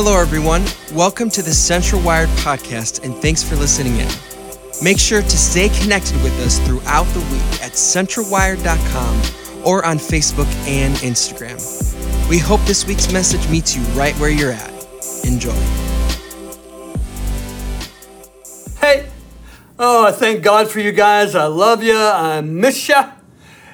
Hello, 0.00 0.16
everyone. 0.16 0.64
Welcome 0.92 1.28
to 1.30 1.42
the 1.42 1.50
Central 1.50 2.00
Wired 2.00 2.28
podcast, 2.44 3.02
and 3.02 3.16
thanks 3.16 3.42
for 3.42 3.56
listening 3.56 3.96
in. 3.96 4.08
Make 4.80 4.96
sure 4.96 5.22
to 5.22 5.36
stay 5.36 5.70
connected 5.70 6.14
with 6.22 6.38
us 6.38 6.60
throughout 6.60 7.02
the 7.14 7.18
week 7.32 7.64
at 7.64 7.72
centralwired.com 7.72 9.64
or 9.66 9.84
on 9.84 9.98
Facebook 9.98 10.46
and 10.68 10.94
Instagram. 10.98 11.58
We 12.28 12.38
hope 12.38 12.60
this 12.60 12.86
week's 12.86 13.12
message 13.12 13.48
meets 13.50 13.74
you 13.74 13.82
right 13.98 14.14
where 14.20 14.30
you're 14.30 14.52
at. 14.52 14.70
Enjoy. 15.24 15.50
Hey, 18.78 19.08
oh, 19.80 20.06
I 20.06 20.12
thank 20.12 20.44
God 20.44 20.70
for 20.70 20.78
you 20.78 20.92
guys. 20.92 21.34
I 21.34 21.46
love 21.46 21.82
you. 21.82 21.98
I 21.98 22.40
miss 22.40 22.88
you. 22.88 23.02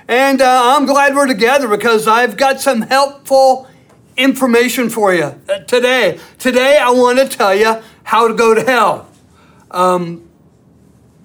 And 0.09 0.41
uh, 0.41 0.75
I'm 0.75 0.87
glad 0.87 1.15
we're 1.15 1.27
together 1.27 1.69
because 1.69 2.09
I've 2.09 2.39
got 2.39 2.63
some 2.63 2.81
helpful 2.81 3.69
information 4.17 4.91
for 4.91 5.15
you 5.15 5.41
uh, 5.49 5.59
today. 5.67 6.19
Today, 6.39 6.79
I 6.79 6.91
want 6.91 7.19
to 7.19 7.29
tell 7.29 7.55
you 7.55 7.83
how 8.03 8.29
to 8.29 8.35
go 8.35 8.55
to 8.55 8.63
hell. 8.63 9.09
Um, 9.71 10.29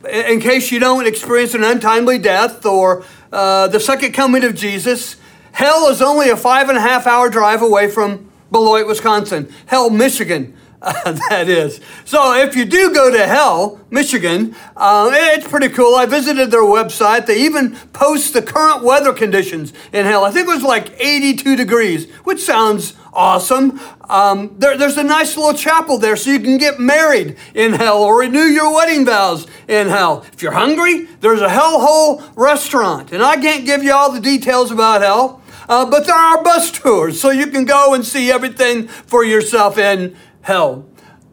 in 0.10 0.40
case 0.40 0.72
you 0.72 0.80
don't 0.80 1.06
experience 1.06 1.54
an 1.54 1.64
untimely 1.64 2.18
death 2.18 2.66
or 2.66 3.04
uh, 3.32 3.68
the 3.68 3.80
second 3.80 4.14
coming 4.14 4.44
of 4.44 4.56
Jesus, 4.56 5.18
hell 5.52 5.90
is 5.90 6.02
only 6.02 6.30
a 6.30 6.38
five 6.38 6.70
and 6.70 6.78
a 6.78 6.82
half 6.82 7.06
hour 7.06 7.30
drive 7.30 7.62
away 7.62 7.90
from 7.90 8.30
Beloit, 8.52 8.88
Wisconsin. 8.88 9.54
Hell, 9.68 9.90
Michigan. 9.90 10.56
That 11.30 11.50
is. 11.50 11.82
So 12.06 12.34
if 12.36 12.56
you 12.56 12.64
do 12.64 12.94
go 12.94 13.12
to 13.12 13.28
Hell, 13.28 13.82
Michigan, 13.90 14.56
uh, 14.78 15.10
it's 15.14 15.48
pretty 15.48 15.70
cool. 15.70 15.96
I 15.96 16.06
visited 16.06 16.52
their 16.52 16.62
website. 16.62 17.26
They 17.26 17.42
even 17.44 17.76
post 17.92 18.34
the 18.34 18.42
current 18.42 18.84
weather 18.84 19.12
conditions 19.12 19.74
in 19.92 20.06
Hell. 20.06 20.24
I 20.24 20.32
think 20.32 20.48
it 20.48 20.52
was 20.52 20.64
like 20.64 20.94
82 20.98 21.58
degrees, 21.58 22.10
which 22.24 22.40
sounds 22.40 22.94
awesome. 23.12 23.80
Um, 24.10 24.56
there, 24.58 24.78
there's 24.78 24.98
a 24.98 25.04
nice 25.04 25.36
little 25.36 25.54
chapel 25.54 25.98
there 25.98 26.16
so 26.16 26.32
you 26.32 26.40
can 26.40 26.58
get 26.58 26.80
married 26.80 27.38
in 27.54 27.74
Hell 27.74 28.02
or 28.02 28.20
renew 28.20 28.40
your 28.40 28.74
wedding 28.74 29.06
vows 29.06 29.48
in 29.68 29.90
Hell. 29.90 30.26
If 30.32 30.42
you're 30.42 30.54
hungry, 30.54 31.06
there's 31.20 31.42
a 31.42 31.50
hellhole 31.50 32.24
restaurant. 32.38 33.12
And 33.12 33.22
I 33.22 33.36
can't 33.36 33.66
give 33.66 33.84
you 33.84 33.94
all 33.94 34.14
the 34.14 34.22
details 34.22 34.72
about 34.72 35.02
Hell. 35.02 35.42
Uh, 35.68 35.86
but 35.86 36.08
there 36.08 36.16
are 36.16 36.44
bus 36.44 36.72
tours, 36.72 37.22
so 37.22 37.30
you 37.30 37.46
can 37.46 37.64
go 37.64 37.94
and 37.94 38.04
see 38.04 38.32
everything 38.32 38.88
for 38.88 39.24
yourself 39.24 39.78
in 39.78 40.16
Hell, 40.42 40.88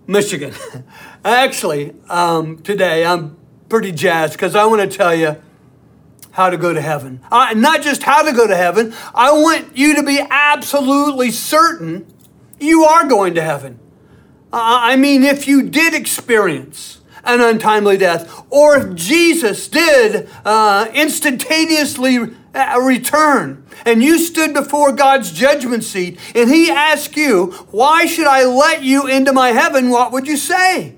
Michigan. 0.06 0.52
Actually, 1.24 1.94
um, 2.08 2.58
today 2.58 3.06
I'm 3.06 3.36
pretty 3.68 3.92
jazzed 3.92 4.34
because 4.34 4.54
I 4.54 4.66
want 4.66 4.90
to 4.90 4.96
tell 4.96 5.14
you 5.14 5.36
how 6.32 6.50
to 6.50 6.56
go 6.56 6.72
to 6.72 6.80
heaven. 6.80 7.20
Uh, 7.30 7.54
not 7.56 7.82
just 7.82 8.02
how 8.02 8.22
to 8.22 8.32
go 8.32 8.46
to 8.46 8.56
heaven, 8.56 8.94
I 9.14 9.32
want 9.32 9.76
you 9.76 9.96
to 9.96 10.02
be 10.02 10.20
absolutely 10.28 11.30
certain 11.30 12.06
you 12.60 12.84
are 12.84 13.06
going 13.06 13.34
to 13.34 13.42
heaven. 13.42 13.78
Uh, 14.52 14.58
I 14.62 14.96
mean, 14.96 15.22
if 15.22 15.48
you 15.48 15.62
did 15.62 15.94
experience 15.94 17.00
an 17.24 17.41
untimely 17.41 17.96
death, 17.96 18.44
or 18.50 18.76
if 18.76 18.94
Jesus 18.94 19.66
did 19.68 20.28
uh, 20.44 20.88
instantaneously 20.94 22.34
uh, 22.56 22.80
return 22.80 23.66
and 23.84 24.02
you 24.02 24.18
stood 24.18 24.54
before 24.54 24.92
God's 24.92 25.30
judgment 25.30 25.84
seat 25.84 26.18
and 26.34 26.50
He 26.50 26.70
asked 26.70 27.16
you, 27.16 27.52
Why 27.70 28.06
should 28.06 28.26
I 28.26 28.44
let 28.44 28.82
you 28.82 29.06
into 29.06 29.32
my 29.32 29.50
heaven? 29.50 29.90
What 29.90 30.12
would 30.12 30.26
you 30.26 30.36
say? 30.36 30.96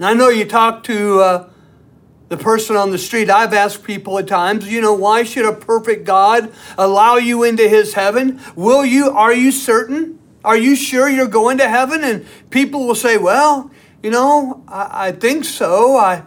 I 0.00 0.14
know 0.14 0.28
you 0.28 0.44
talk 0.44 0.82
to 0.84 1.20
uh, 1.20 1.50
the 2.28 2.36
person 2.36 2.76
on 2.76 2.90
the 2.90 2.98
street. 2.98 3.30
I've 3.30 3.54
asked 3.54 3.84
people 3.84 4.18
at 4.18 4.26
times, 4.26 4.70
you 4.70 4.80
know, 4.80 4.94
why 4.94 5.22
should 5.22 5.46
a 5.46 5.52
perfect 5.52 6.04
God 6.04 6.52
allow 6.76 7.16
you 7.16 7.44
into 7.44 7.68
his 7.68 7.94
heaven? 7.94 8.40
Will 8.56 8.84
you, 8.84 9.10
are 9.10 9.32
you 9.32 9.52
certain? 9.52 10.18
Are 10.44 10.56
you 10.56 10.74
sure 10.74 11.08
you're 11.08 11.28
going 11.28 11.58
to 11.58 11.68
heaven? 11.68 12.02
And 12.02 12.26
people 12.50 12.86
will 12.86 12.94
say, 12.94 13.18
well, 13.18 13.70
you 14.02 14.10
know, 14.10 14.64
I, 14.66 15.08
I 15.08 15.12
think 15.12 15.44
so. 15.44 15.96
I, 15.96 16.24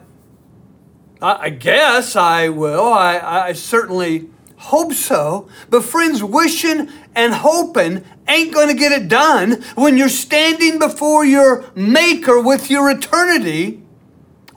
I, 1.22 1.50
guess 1.50 2.16
I 2.16 2.50
will. 2.50 2.94
I, 2.94 3.20
I 3.20 3.54
certainly 3.54 4.30
hope 4.58 4.94
so. 4.94 5.50
But 5.70 5.84
friends, 5.84 6.24
wishing 6.24 6.90
and 7.16 7.34
hoping 7.34 8.04
ain't 8.28 8.54
going 8.54 8.68
to 8.68 8.74
get 8.74 8.92
it 8.92 9.08
done 9.08 9.64
when 9.76 9.98
you're 9.98 10.10
standing 10.10 10.80
before 10.80 11.26
your 11.26 11.66
Maker 11.76 12.42
with 12.42 12.70
your 12.70 12.90
eternity 12.90 13.82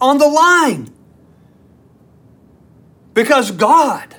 on 0.01 0.19
the 0.19 0.27
line. 0.27 0.93
Because 3.15 3.51
God, 3.51 4.17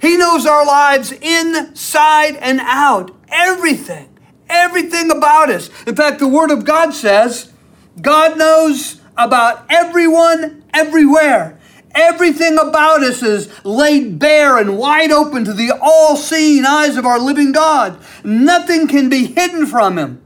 He 0.00 0.16
knows 0.16 0.46
our 0.46 0.64
lives 0.64 1.12
inside 1.12 2.36
and 2.36 2.60
out, 2.60 3.14
everything, 3.28 4.18
everything 4.48 5.10
about 5.10 5.50
us. 5.50 5.70
In 5.86 5.94
fact, 5.94 6.18
the 6.18 6.28
Word 6.28 6.50
of 6.50 6.64
God 6.64 6.94
says 6.94 7.52
God 8.00 8.38
knows 8.38 9.00
about 9.16 9.66
everyone, 9.70 10.64
everywhere. 10.76 11.58
Everything 11.94 12.58
about 12.58 13.02
us 13.02 13.22
is 13.22 13.48
laid 13.64 14.18
bare 14.18 14.58
and 14.58 14.76
wide 14.76 15.10
open 15.10 15.44
to 15.44 15.52
the 15.52 15.72
all 15.80 16.16
seeing 16.16 16.64
eyes 16.64 16.96
of 16.96 17.06
our 17.06 17.18
living 17.18 17.52
God. 17.52 17.98
Nothing 18.22 18.86
can 18.86 19.08
be 19.08 19.26
hidden 19.26 19.66
from 19.66 19.98
Him. 19.98 20.22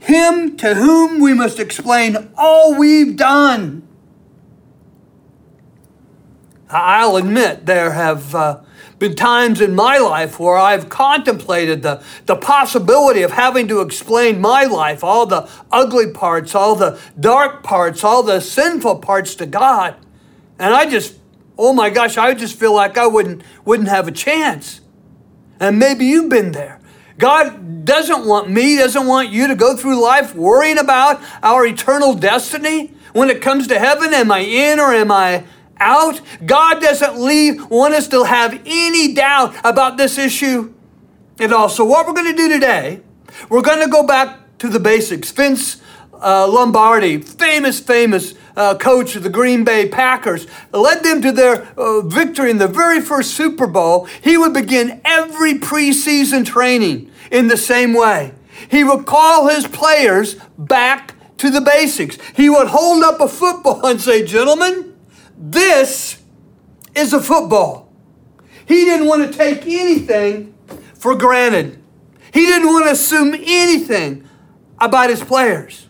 Him 0.00 0.56
to 0.56 0.74
whom 0.74 1.20
we 1.20 1.34
must 1.34 1.58
explain 1.58 2.30
all 2.36 2.78
we've 2.78 3.16
done 3.16 3.86
I'll 6.68 7.16
admit 7.16 7.66
there 7.66 7.92
have 7.92 8.34
uh, 8.34 8.60
been 8.98 9.14
times 9.14 9.60
in 9.60 9.74
my 9.74 9.98
life 9.98 10.40
where 10.40 10.56
I've 10.56 10.88
contemplated 10.88 11.82
the, 11.82 12.02
the 12.24 12.36
possibility 12.36 13.22
of 13.22 13.32
having 13.32 13.68
to 13.68 13.80
explain 13.80 14.40
my 14.40 14.64
life, 14.64 15.04
all 15.04 15.26
the 15.26 15.48
ugly 15.70 16.10
parts, 16.10 16.54
all 16.54 16.74
the 16.74 16.98
dark 17.18 17.62
parts, 17.62 18.02
all 18.02 18.22
the 18.22 18.40
sinful 18.40 19.00
parts 19.00 19.34
to 19.36 19.46
God. 19.46 19.96
And 20.58 20.72
I 20.72 20.88
just, 20.88 21.18
oh 21.58 21.74
my 21.74 21.90
gosh, 21.90 22.16
I 22.16 22.32
just 22.34 22.58
feel 22.58 22.74
like 22.74 22.96
I 22.96 23.06
wouldn't, 23.06 23.42
wouldn't 23.64 23.90
have 23.90 24.08
a 24.08 24.12
chance. 24.12 24.80
And 25.60 25.78
maybe 25.78 26.06
you've 26.06 26.30
been 26.30 26.52
there. 26.52 26.80
God 27.18 27.84
doesn't 27.84 28.26
want 28.26 28.50
me, 28.50 28.76
doesn't 28.76 29.06
want 29.06 29.30
you 29.30 29.46
to 29.48 29.54
go 29.54 29.76
through 29.76 30.02
life 30.02 30.34
worrying 30.34 30.78
about 30.78 31.22
our 31.42 31.66
eternal 31.66 32.14
destiny. 32.14 32.92
When 33.12 33.30
it 33.30 33.40
comes 33.40 33.66
to 33.68 33.78
heaven, 33.78 34.12
am 34.12 34.30
I 34.30 34.40
in 34.40 34.78
or 34.78 34.92
am 34.92 35.10
I 35.10 35.44
out. 35.78 36.20
God 36.44 36.80
doesn't 36.80 37.18
leave, 37.18 37.66
want 37.70 37.94
us 37.94 38.08
to 38.08 38.24
have 38.24 38.60
any 38.64 39.14
doubt 39.14 39.54
about 39.64 39.96
this 39.96 40.18
issue 40.18 40.72
at 41.38 41.52
all. 41.52 41.68
So, 41.68 41.84
what 41.84 42.06
we're 42.06 42.14
going 42.14 42.30
to 42.30 42.36
do 42.36 42.48
today, 42.48 43.00
we're 43.48 43.62
going 43.62 43.82
to 43.84 43.90
go 43.90 44.06
back 44.06 44.58
to 44.58 44.68
the 44.68 44.80
basics. 44.80 45.30
Vince 45.30 45.82
uh, 46.20 46.46
Lombardi, 46.48 47.20
famous, 47.20 47.80
famous 47.80 48.34
uh, 48.56 48.76
coach 48.76 49.16
of 49.16 49.22
the 49.22 49.28
Green 49.28 49.64
Bay 49.64 49.88
Packers, 49.88 50.46
led 50.72 51.02
them 51.02 51.20
to 51.22 51.32
their 51.32 51.68
uh, 51.76 52.00
victory 52.02 52.50
in 52.50 52.58
the 52.58 52.68
very 52.68 53.00
first 53.00 53.34
Super 53.34 53.66
Bowl. 53.66 54.06
He 54.22 54.38
would 54.38 54.54
begin 54.54 55.00
every 55.04 55.54
preseason 55.54 56.44
training 56.46 57.10
in 57.30 57.48
the 57.48 57.56
same 57.56 57.92
way. 57.92 58.32
He 58.70 58.82
would 58.82 59.06
call 59.06 59.48
his 59.48 59.66
players 59.66 60.36
back 60.56 61.14
to 61.38 61.50
the 61.50 61.60
basics. 61.60 62.16
He 62.34 62.48
would 62.48 62.68
hold 62.68 63.02
up 63.04 63.20
a 63.20 63.28
football 63.28 63.84
and 63.86 64.00
say, 64.00 64.24
Gentlemen, 64.24 64.95
this 65.36 66.22
is 66.94 67.12
a 67.12 67.20
football. 67.20 67.92
He 68.66 68.84
didn't 68.84 69.06
want 69.06 69.30
to 69.30 69.36
take 69.36 69.66
anything 69.66 70.54
for 70.94 71.14
granted. 71.14 71.82
He 72.32 72.46
didn't 72.46 72.68
want 72.68 72.86
to 72.86 72.92
assume 72.92 73.34
anything 73.34 74.28
about 74.78 75.10
his 75.10 75.22
players. 75.22 75.88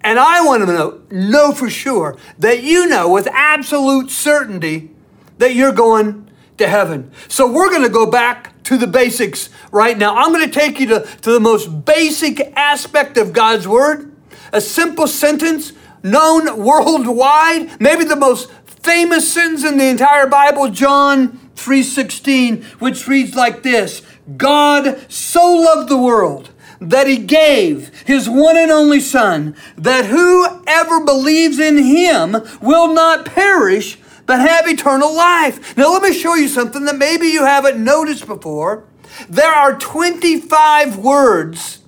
And 0.00 0.18
I 0.18 0.44
want 0.44 0.66
to 0.66 0.66
know, 0.66 1.02
know 1.10 1.52
for 1.52 1.70
sure 1.70 2.16
that 2.38 2.62
you 2.62 2.86
know 2.86 3.10
with 3.10 3.28
absolute 3.28 4.10
certainty 4.10 4.90
that 5.38 5.54
you're 5.54 5.72
going 5.72 6.30
to 6.58 6.68
heaven. 6.68 7.10
So 7.28 7.50
we're 7.50 7.70
going 7.70 7.82
to 7.82 7.88
go 7.88 8.10
back 8.10 8.62
to 8.64 8.76
the 8.76 8.86
basics 8.86 9.48
right 9.70 9.96
now. 9.96 10.16
I'm 10.16 10.32
going 10.32 10.48
to 10.48 10.58
take 10.58 10.80
you 10.80 10.86
to, 10.88 11.00
to 11.22 11.32
the 11.32 11.40
most 11.40 11.84
basic 11.84 12.40
aspect 12.56 13.16
of 13.16 13.32
God's 13.32 13.66
Word, 13.66 14.14
a 14.52 14.60
simple 14.60 15.06
sentence 15.06 15.72
known 16.02 16.62
worldwide, 16.62 17.80
maybe 17.80 18.04
the 18.04 18.16
most 18.16 18.50
famous 18.82 19.32
sentence 19.32 19.64
in 19.64 19.78
the 19.78 19.88
entire 19.88 20.26
Bible, 20.26 20.68
John 20.68 21.38
3:16, 21.56 22.64
which 22.78 23.06
reads 23.06 23.34
like 23.34 23.62
this: 23.62 24.02
God 24.36 25.04
so 25.08 25.54
loved 25.54 25.88
the 25.88 25.96
world 25.96 26.50
that 26.80 27.06
he 27.06 27.16
gave 27.16 27.90
his 28.04 28.28
one 28.28 28.56
and 28.56 28.70
only 28.70 29.00
son 29.00 29.54
that 29.76 30.06
whoever 30.06 31.04
believes 31.04 31.58
in 31.58 31.78
him 31.78 32.36
will 32.60 32.92
not 32.92 33.24
perish 33.24 33.98
but 34.26 34.40
have 34.40 34.66
eternal 34.68 35.14
life. 35.14 35.76
Now 35.76 35.92
let 35.92 36.02
me 36.02 36.12
show 36.12 36.34
you 36.34 36.48
something 36.48 36.84
that 36.84 36.96
maybe 36.96 37.28
you 37.28 37.44
haven't 37.44 37.82
noticed 37.82 38.26
before. 38.26 38.84
There 39.28 39.52
are 39.52 39.78
25 39.78 40.98
words 40.98 41.80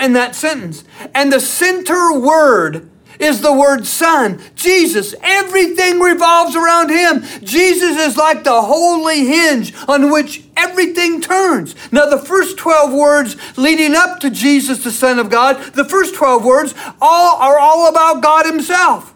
in 0.00 0.12
that 0.14 0.34
sentence, 0.34 0.82
and 1.14 1.32
the 1.32 1.40
center 1.40 2.18
word 2.18 2.90
is 3.18 3.40
the 3.40 3.52
word 3.52 3.86
Son, 3.86 4.40
Jesus. 4.54 5.14
Everything 5.22 6.00
revolves 6.00 6.56
around 6.56 6.90
Him. 6.90 7.22
Jesus 7.42 7.98
is 7.98 8.16
like 8.16 8.44
the 8.44 8.62
holy 8.62 9.24
hinge 9.26 9.74
on 9.88 10.10
which 10.10 10.42
everything 10.56 11.20
turns. 11.20 11.74
Now, 11.92 12.06
the 12.06 12.18
first 12.18 12.58
12 12.58 12.92
words 12.92 13.36
leading 13.58 13.94
up 13.94 14.20
to 14.20 14.30
Jesus, 14.30 14.84
the 14.84 14.90
Son 14.90 15.18
of 15.18 15.30
God, 15.30 15.74
the 15.74 15.84
first 15.84 16.14
12 16.14 16.44
words 16.44 16.74
all 17.00 17.36
are 17.36 17.58
all 17.58 17.88
about 17.88 18.22
God 18.22 18.46
Himself. 18.46 19.14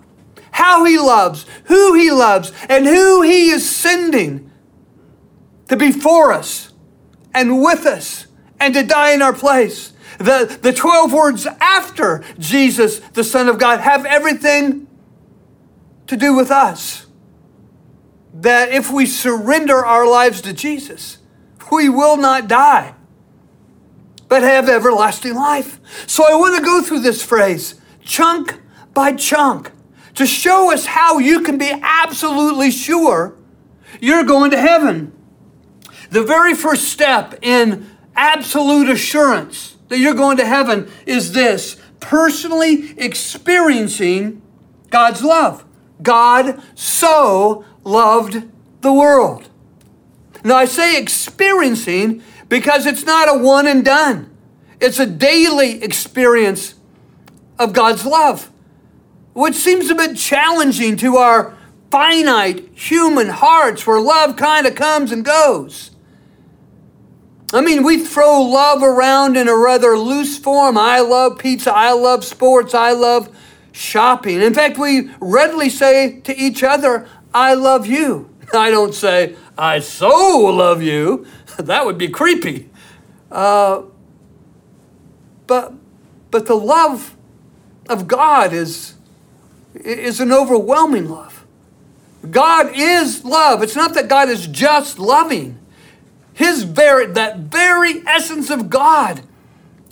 How 0.51 0.85
He 0.85 0.99
loves, 0.99 1.47
who 1.65 1.95
He 1.95 2.11
loves, 2.11 2.53
and 2.69 2.87
who 2.87 3.23
He 3.23 3.51
is 3.51 3.69
sending 3.69 4.51
to 5.69 5.77
be 5.77 5.93
for 5.93 6.33
us 6.33 6.73
and 7.35 7.63
with 7.63 7.87
us 7.87 8.27
and 8.59 8.75
to 8.75 8.83
die 8.83 9.13
in 9.13 9.23
our 9.23 9.33
place. 9.33 9.93
The, 10.19 10.59
the 10.61 10.73
12 10.73 11.13
words 11.13 11.47
after 11.61 12.25
Jesus, 12.39 12.99
the 12.99 13.23
Son 13.23 13.49
of 13.49 13.59
God, 13.59 13.81
have 13.81 14.05
everything 14.05 14.89
to 16.09 16.17
do 16.17 16.35
with 16.35 16.51
us. 16.51 17.07
That 18.35 18.71
if 18.71 18.91
we 18.91 19.07
surrender 19.07 19.77
our 19.85 20.09
lives 20.09 20.41
to 20.43 20.53
Jesus, 20.53 21.19
we 21.71 21.89
will 21.89 22.17
not 22.17 22.49
die, 22.49 22.95
but 24.29 24.43
have 24.43 24.69
everlasting 24.69 25.35
life. 25.35 25.81
So 26.09 26.25
I 26.29 26.35
want 26.35 26.57
to 26.57 26.63
go 26.63 26.83
through 26.83 27.01
this 27.01 27.23
phrase, 27.23 27.81
chunk 28.05 28.61
by 28.93 29.13
chunk, 29.13 29.71
to 30.15 30.27
show 30.27 30.73
us 30.73 30.87
how 30.87 31.19
you 31.19 31.43
can 31.43 31.59
be 31.59 31.73
absolutely 31.81 32.73
sure 32.73 33.37
you're 34.01 34.25
going 34.25 34.51
to 34.51 34.61
heaven. 34.61 35.13
The 36.11 36.25
very 36.25 36.55
first 36.55 36.89
step 36.89 37.39
in 37.43 37.89
absolute 38.17 38.89
assurance 38.89 39.78
that 39.89 39.99
you're 39.99 40.15
going 40.15 40.37
to 40.37 40.47
heaven 40.47 40.91
is 41.07 41.33
this 41.33 41.77
personally 42.01 42.95
experiencing 42.99 44.43
God's 44.91 45.23
love. 45.23 45.65
God 46.03 46.63
so 46.75 47.65
loved 47.85 48.45
the 48.81 48.93
world. 48.93 49.49
Now, 50.45 50.57
I 50.57 50.67
say 50.67 51.01
experiencing 51.01 52.23
because 52.49 52.87
it's 52.87 53.05
not 53.05 53.29
a 53.29 53.39
one 53.39 53.67
and 53.67 53.85
done, 53.85 54.35
it's 54.81 54.99
a 54.99 55.07
daily 55.07 55.83
experience 55.83 56.75
of 57.59 57.73
God's 57.73 58.07
love, 58.07 58.51
which 59.35 59.57
seems 59.57 59.91
a 59.91 59.95
bit 59.95 60.17
challenging 60.17 60.97
to 60.99 61.17
our 61.17 61.57
finite 61.91 62.69
human 62.75 63.29
hearts 63.29 63.87
where 63.87 64.01
love 64.01 64.37
kind 64.37 64.67
of 64.67 64.75
comes 64.75 65.11
and 65.11 65.25
goes. 65.25 65.91
I 67.53 67.63
mean, 67.63 67.83
we 67.83 68.05
throw 68.05 68.43
love 68.43 68.83
around 68.83 69.37
in 69.37 69.49
a 69.49 69.57
rather 69.57 69.97
loose 69.97 70.39
form. 70.39 70.77
I 70.77 71.01
love 71.01 71.39
pizza. 71.39 71.75
I 71.75 71.93
love 71.93 72.25
sports. 72.25 72.75
I 72.75 72.93
love 72.93 73.35
shopping. 73.73 74.43
In 74.43 74.53
fact, 74.53 74.77
we 74.77 75.11
readily 75.19 75.71
say 75.71 76.21
to 76.21 76.37
each 76.37 76.63
other, 76.63 77.09
I 77.33 77.55
love 77.55 77.87
you. 77.87 78.35
I 78.55 78.71
don't 78.71 78.95
say, 78.95 79.37
I 79.57 79.79
so 79.79 80.09
love 80.09 80.83
you. 80.83 81.27
that 81.59 81.87
would 81.87 81.97
be 81.97 82.09
creepy. 82.09 82.69
Uh, 83.31 83.83
but, 85.47 85.73
but 86.31 86.47
the 86.47 86.57
love 86.57 87.17
of 87.89 88.07
God 88.07 88.53
is, 88.53 88.95
is 89.75 90.21
an 90.21 90.33
overwhelming 90.33 91.09
love. 91.09 91.47
God 92.31 92.73
is 92.75 93.25
love. 93.25 93.63
It's 93.63 93.77
not 93.77 93.95
that 93.95 94.09
God 94.09 94.29
is 94.29 94.47
just 94.47 94.99
loving. 94.99 95.59
His 96.39 96.63
very, 96.63 97.07
that 97.07 97.39
very 97.39 98.07
essence 98.07 98.49
of 98.49 98.71
God 98.71 99.23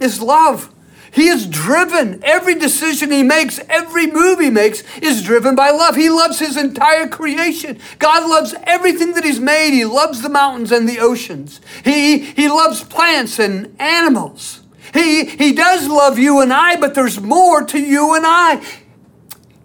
is 0.01 0.23
love. 0.23 0.73
He 1.11 1.27
is 1.27 1.45
driven. 1.45 2.23
Every 2.23 2.55
decision 2.55 3.11
he 3.11 3.25
makes, 3.25 3.59
every 3.69 4.07
move 4.07 4.39
he 4.39 4.49
makes 4.49 4.85
is 4.99 5.25
driven 5.25 5.57
by 5.57 5.71
love. 5.71 5.97
He 5.97 6.09
loves 6.09 6.39
his 6.39 6.57
entire 6.57 7.09
creation. 7.09 7.81
God 7.99 8.31
loves 8.31 8.55
everything 8.63 9.15
that 9.15 9.25
he's 9.25 9.41
made. 9.41 9.73
He 9.73 9.85
loves 9.85 10.23
the 10.23 10.29
mountains 10.29 10.71
and 10.71 10.89
the 10.89 11.01
oceans. 11.01 11.61
He, 11.85 12.19
he 12.19 12.47
loves 12.47 12.85
plants 12.85 13.41
and 13.41 13.75
animals. 13.81 14.61
He, 14.95 15.25
he 15.25 15.53
does 15.53 15.89
love 15.89 16.17
you 16.17 16.41
and 16.41 16.53
I, 16.53 16.77
but 16.77 16.95
there's 16.95 17.21
more 17.21 17.65
to 17.65 17.81
you 17.81 18.15
and 18.15 18.25
I. 18.25 18.65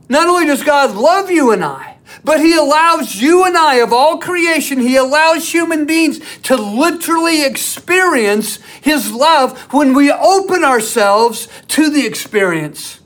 Not 0.09 0.27
only 0.27 0.47
does 0.47 0.63
God 0.63 0.95
love 0.95 1.29
you 1.29 1.51
and 1.51 1.63
I, 1.63 1.90
but 2.23 2.39
he 2.39 2.55
allows 2.55 3.15
you 3.15 3.45
and 3.45 3.57
I, 3.57 3.75
of 3.75 3.91
all 3.91 4.17
creation, 4.17 4.79
he 4.79 4.95
allows 4.95 5.51
human 5.51 5.85
beings 5.85 6.19
to 6.43 6.55
literally 6.55 7.43
experience 7.43 8.59
his 8.81 9.11
love 9.11 9.57
when 9.73 9.93
we 9.93 10.11
open 10.11 10.63
ourselves 10.63 11.47
to 11.69 11.89
the 11.89 12.05
experience 12.05 12.99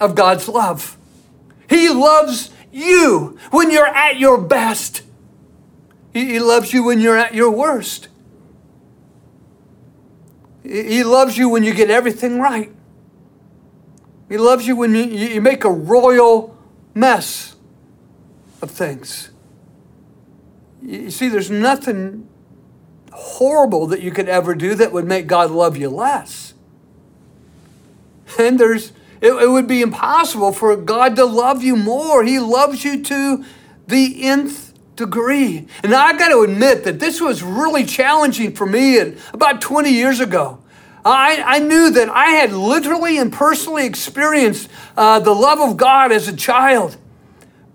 of 0.00 0.14
God's 0.14 0.48
love. 0.48 0.96
He 1.68 1.88
loves 1.88 2.50
you 2.72 3.38
when 3.50 3.70
you're 3.70 3.86
at 3.86 4.18
your 4.18 4.38
best. 4.38 5.02
He 6.12 6.40
loves 6.40 6.72
you 6.72 6.84
when 6.84 7.00
you're 7.00 7.18
at 7.18 7.34
your 7.34 7.50
worst. 7.50 8.08
He 10.62 11.04
loves 11.04 11.38
you 11.38 11.48
when 11.48 11.62
you 11.62 11.72
get 11.72 11.90
everything 11.90 12.40
right. 12.40 12.72
He 14.28 14.36
loves 14.36 14.66
you 14.66 14.76
when 14.76 14.94
you, 14.94 15.40
make 15.40 15.64
a 15.64 15.70
royal 15.70 16.56
mess 16.94 17.54
of 18.60 18.70
things. 18.70 19.30
You 20.82 21.10
see, 21.10 21.28
there's 21.28 21.50
nothing 21.50 22.28
horrible 23.12 23.86
that 23.88 24.00
you 24.00 24.10
could 24.10 24.28
ever 24.28 24.54
do 24.54 24.74
that 24.76 24.92
would 24.92 25.04
make 25.04 25.26
God 25.26 25.50
love 25.50 25.76
you 25.76 25.88
less. 25.88 26.54
And 28.38 28.58
there's 28.58 28.92
it, 29.20 29.32
it, 29.32 29.50
would 29.50 29.66
be 29.66 29.82
impossible 29.82 30.52
for 30.52 30.76
God 30.76 31.16
to 31.16 31.24
love 31.24 31.62
you 31.62 31.74
more. 31.76 32.22
He 32.22 32.38
loves 32.38 32.84
you 32.84 33.02
to 33.02 33.44
the 33.86 34.24
nth 34.24 34.74
degree. 34.94 35.66
And 35.82 35.94
I 35.94 36.16
got 36.16 36.28
to 36.28 36.42
admit 36.42 36.84
that 36.84 37.00
this 37.00 37.20
was 37.20 37.42
really 37.42 37.84
challenging 37.84 38.54
for 38.54 38.66
me 38.66 38.98
and 38.98 39.18
about 39.32 39.60
20 39.60 39.90
years 39.90 40.20
ago. 40.20 40.60
I, 41.04 41.42
I 41.44 41.58
knew 41.58 41.90
that 41.90 42.08
I 42.08 42.26
had 42.26 42.52
literally 42.52 43.18
and 43.18 43.32
personally 43.32 43.86
experienced 43.86 44.68
uh, 44.96 45.20
the 45.20 45.34
love 45.34 45.60
of 45.60 45.76
God 45.76 46.12
as 46.12 46.28
a 46.28 46.36
child. 46.36 46.96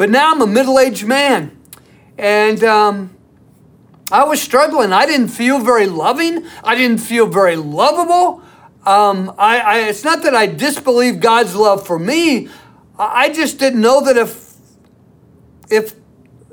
But 0.04 0.10
now 0.10 0.34
I'm 0.34 0.42
a 0.42 0.48
middle 0.48 0.82
aged 0.82 1.06
man. 1.06 1.58
And 2.18 2.62
um, 2.62 3.16
I 4.12 4.26
was 4.26 4.42
struggling. 4.42 4.92
I 4.92 5.06
didn't 5.06 5.30
feel 5.30 5.62
very 5.62 5.88
loving, 5.88 6.46
I 6.62 6.76
didn't 6.76 6.98
feel 6.98 7.26
very 7.26 7.56
lovable. 7.56 8.42
Um, 8.86 9.34
I, 9.38 9.60
I, 9.60 9.78
it's 9.88 10.04
not 10.04 10.24
that 10.24 10.36
I 10.36 10.46
disbelieve 10.46 11.22
God's 11.22 11.56
love 11.56 11.88
for 11.88 11.98
me. 11.98 12.50
I 13.00 13.30
just 13.30 13.60
didn't 13.60 13.80
know 13.80 14.04
that 14.04 14.18
if, 14.18 14.54
if, 15.70 15.94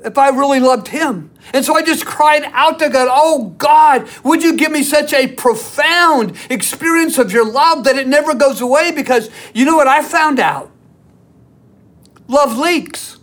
if 0.01 0.17
I 0.17 0.29
really 0.29 0.61
loved 0.61 0.87
Him. 0.87 1.29
And 1.53 1.65
so 1.65 1.75
I 1.75 1.81
just 1.81 2.05
cried 2.05 2.43
out 2.53 2.79
to 2.79 2.87
God, 2.87 3.09
Oh 3.11 3.49
God, 3.57 4.07
would 4.23 4.43
you 4.43 4.55
give 4.55 4.71
me 4.71 4.81
such 4.81 5.11
a 5.11 5.27
profound 5.27 6.37
experience 6.49 7.17
of 7.17 7.33
your 7.33 7.45
love 7.45 7.83
that 7.83 7.97
it 7.97 8.07
never 8.07 8.33
goes 8.33 8.61
away? 8.61 8.93
Because 8.93 9.29
you 9.53 9.65
know 9.65 9.75
what 9.75 9.89
I 9.89 10.03
found 10.03 10.39
out? 10.39 10.71
Love 12.29 12.57
leaks. 12.57 13.17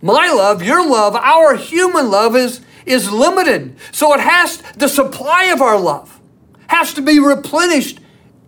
My 0.00 0.30
love, 0.30 0.62
your 0.62 0.88
love, 0.88 1.16
our 1.16 1.56
human 1.56 2.10
love 2.10 2.36
is, 2.36 2.60
is 2.86 3.10
limited. 3.10 3.76
So 3.92 4.14
it 4.14 4.20
has, 4.20 4.62
the 4.76 4.88
supply 4.88 5.44
of 5.44 5.60
our 5.60 5.78
love 5.78 6.20
has 6.68 6.94
to 6.94 7.02
be 7.02 7.18
replenished 7.18 8.00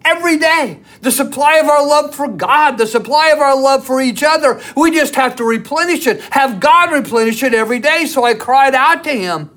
every 0.04 0.38
day. 0.38 0.80
The 1.00 1.10
supply 1.10 1.56
of 1.56 1.66
our 1.66 1.86
love 1.86 2.14
for 2.14 2.28
God, 2.28 2.78
the 2.78 2.86
supply 2.86 3.30
of 3.30 3.38
our 3.38 3.60
love 3.60 3.84
for 3.84 4.00
each 4.00 4.22
other, 4.22 4.60
we 4.76 4.90
just 4.90 5.14
have 5.16 5.36
to 5.36 5.44
replenish 5.44 6.06
it. 6.06 6.20
Have 6.30 6.60
God 6.60 6.92
replenish 6.92 7.42
it 7.42 7.54
every 7.54 7.78
day. 7.78 8.06
So 8.06 8.24
I 8.24 8.34
cried 8.34 8.74
out 8.74 9.04
to 9.04 9.10
Him. 9.10 9.50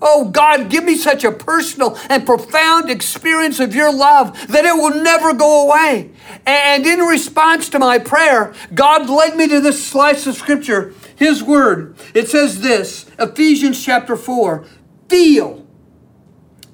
Oh 0.00 0.28
God, 0.28 0.68
give 0.68 0.84
me 0.84 0.94
such 0.94 1.24
a 1.24 1.32
personal 1.32 1.98
and 2.10 2.26
profound 2.26 2.90
experience 2.90 3.60
of 3.60 3.74
your 3.74 3.92
love 3.92 4.48
that 4.48 4.64
it 4.64 4.74
will 4.74 5.02
never 5.02 5.32
go 5.32 5.66
away. 5.66 6.10
And 6.44 6.86
in 6.86 7.00
response 7.00 7.70
to 7.70 7.78
my 7.78 7.98
prayer, 7.98 8.54
God 8.74 9.08
led 9.08 9.36
me 9.36 9.48
to 9.48 9.60
this 9.60 9.84
slice 9.84 10.26
of 10.26 10.36
scripture 10.36 10.92
his 11.16 11.42
word. 11.42 11.96
It 12.14 12.28
says 12.28 12.60
this 12.60 13.06
Ephesians 13.18 13.82
chapter 13.84 14.16
4 14.16 14.64
feel 15.08 15.66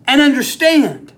and 0.06 0.20
understand, 0.20 1.12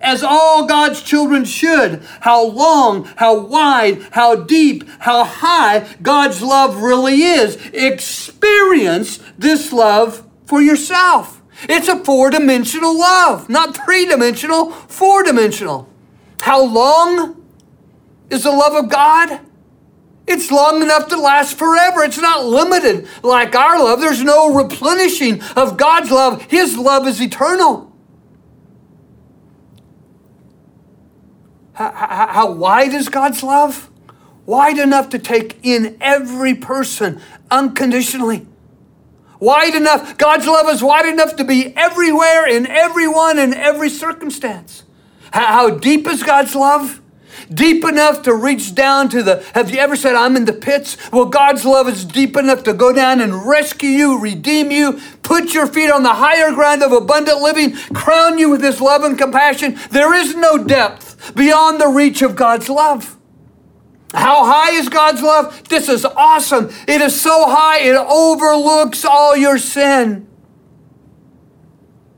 as 0.00 0.24
all 0.24 0.66
God's 0.66 1.02
children 1.02 1.44
should, 1.44 2.02
how 2.20 2.44
long, 2.44 3.04
how 3.16 3.38
wide, 3.38 4.02
how 4.12 4.34
deep, 4.34 4.88
how 5.00 5.24
high 5.24 5.96
God's 6.02 6.42
love 6.42 6.82
really 6.82 7.22
is. 7.22 7.56
Experience 7.72 9.20
this 9.38 9.72
love 9.72 10.26
for 10.46 10.60
yourself. 10.60 11.40
It's 11.68 11.88
a 11.88 12.02
four 12.04 12.30
dimensional 12.30 12.98
love, 12.98 13.48
not 13.48 13.76
three 13.76 14.06
dimensional, 14.06 14.72
four 14.72 15.22
dimensional. 15.22 15.88
How 16.40 16.64
long 16.64 17.40
is 18.30 18.42
the 18.42 18.50
love 18.50 18.74
of 18.74 18.90
God? 18.90 19.40
It's 20.26 20.50
long 20.50 20.82
enough 20.82 21.08
to 21.08 21.20
last 21.20 21.58
forever. 21.58 22.02
It's 22.04 22.18
not 22.18 22.44
limited 22.44 23.08
like 23.22 23.54
our 23.54 23.78
love. 23.78 24.00
There's 24.00 24.22
no 24.22 24.54
replenishing 24.54 25.42
of 25.56 25.76
God's 25.76 26.10
love. 26.10 26.42
His 26.42 26.78
love 26.78 27.06
is 27.06 27.20
eternal. 27.20 27.92
How, 31.72 31.90
how, 31.90 32.26
how 32.28 32.52
wide 32.52 32.92
is 32.94 33.08
God's 33.08 33.42
love? 33.42 33.90
wide 34.46 34.78
enough 34.78 35.10
to 35.10 35.18
take 35.18 35.58
in 35.62 35.96
every 36.00 36.54
person 36.54 37.20
unconditionally. 37.50 38.46
Wide 39.38 39.74
enough, 39.74 40.16
God's 40.18 40.46
love 40.46 40.68
is 40.68 40.82
wide 40.82 41.06
enough 41.06 41.36
to 41.36 41.44
be 41.44 41.76
everywhere, 41.76 42.46
in 42.46 42.66
everyone, 42.66 43.38
in 43.38 43.54
every 43.54 43.88
circumstance. 43.88 44.84
How 45.32 45.70
deep 45.70 46.06
is 46.06 46.22
God's 46.22 46.54
love? 46.54 47.00
Deep 47.52 47.84
enough 47.84 48.22
to 48.22 48.34
reach 48.34 48.74
down 48.74 49.08
to 49.08 49.22
the. 49.22 49.44
Have 49.54 49.70
you 49.70 49.78
ever 49.78 49.96
said, 49.96 50.14
I'm 50.14 50.36
in 50.36 50.44
the 50.44 50.52
pits? 50.52 50.96
Well, 51.10 51.26
God's 51.26 51.64
love 51.64 51.88
is 51.88 52.04
deep 52.04 52.36
enough 52.36 52.62
to 52.64 52.72
go 52.72 52.92
down 52.92 53.20
and 53.20 53.46
rescue 53.46 53.90
you, 53.90 54.18
redeem 54.18 54.70
you, 54.70 55.00
put 55.22 55.52
your 55.52 55.66
feet 55.66 55.90
on 55.90 56.02
the 56.02 56.14
higher 56.14 56.52
ground 56.52 56.82
of 56.82 56.92
abundant 56.92 57.40
living, 57.40 57.74
crown 57.94 58.38
you 58.38 58.48
with 58.48 58.62
His 58.62 58.80
love 58.80 59.02
and 59.02 59.18
compassion. 59.18 59.78
There 59.90 60.14
is 60.14 60.36
no 60.36 60.56
depth 60.56 61.34
beyond 61.34 61.80
the 61.80 61.88
reach 61.88 62.22
of 62.22 62.36
God's 62.36 62.68
love. 62.68 63.18
How 64.14 64.44
high 64.44 64.72
is 64.72 64.88
God's 64.88 65.22
love? 65.22 65.68
This 65.68 65.88
is 65.88 66.04
awesome. 66.04 66.70
It 66.86 67.00
is 67.00 67.20
so 67.20 67.46
high, 67.48 67.80
it 67.80 67.96
overlooks 67.96 69.04
all 69.04 69.36
your 69.36 69.58
sin. 69.58 70.28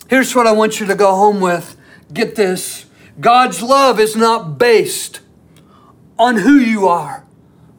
Here's 0.09 0.35
what 0.35 0.47
I 0.47 0.53
want 0.53 0.81
you 0.81 0.87
to 0.87 0.95
go 0.95 1.15
home 1.15 1.41
with. 1.41 1.77
Get 2.13 2.37
this 2.37 2.87
God's 3.19 3.63
love 3.63 3.99
is 3.99 4.17
not 4.17 4.59
based 4.59 5.21
on 6.19 6.37
who 6.37 6.55
you 6.55 6.87
are, 6.87 7.25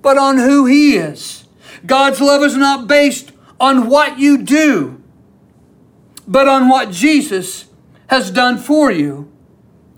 but 0.02 0.18
on 0.18 0.38
who 0.38 0.66
He 0.66 0.96
is. 0.96 1.46
God's 1.86 2.22
love 2.22 2.44
is 2.44 2.56
not 2.56 2.88
based 2.88 3.32
on 3.60 3.90
what 3.90 4.20
you 4.20 4.38
do, 4.38 5.02
but 6.28 6.48
on 6.48 6.68
what 6.68 6.92
Jesus 6.92 7.66
has 8.08 8.32
done 8.32 8.58
for 8.58 8.92
you 8.92 9.32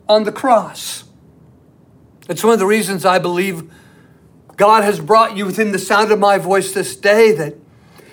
on 0.07 0.23
the 0.23 0.31
cross. 0.31 1.03
It's 2.29 2.43
one 2.43 2.53
of 2.53 2.59
the 2.59 2.65
reasons 2.65 3.05
I 3.05 3.19
believe 3.19 3.71
God 4.55 4.83
has 4.83 4.99
brought 4.99 5.37
you 5.37 5.45
within 5.45 5.71
the 5.71 5.79
sound 5.79 6.11
of 6.11 6.19
my 6.19 6.37
voice 6.37 6.71
this 6.73 6.95
day 6.95 7.31
that 7.33 7.55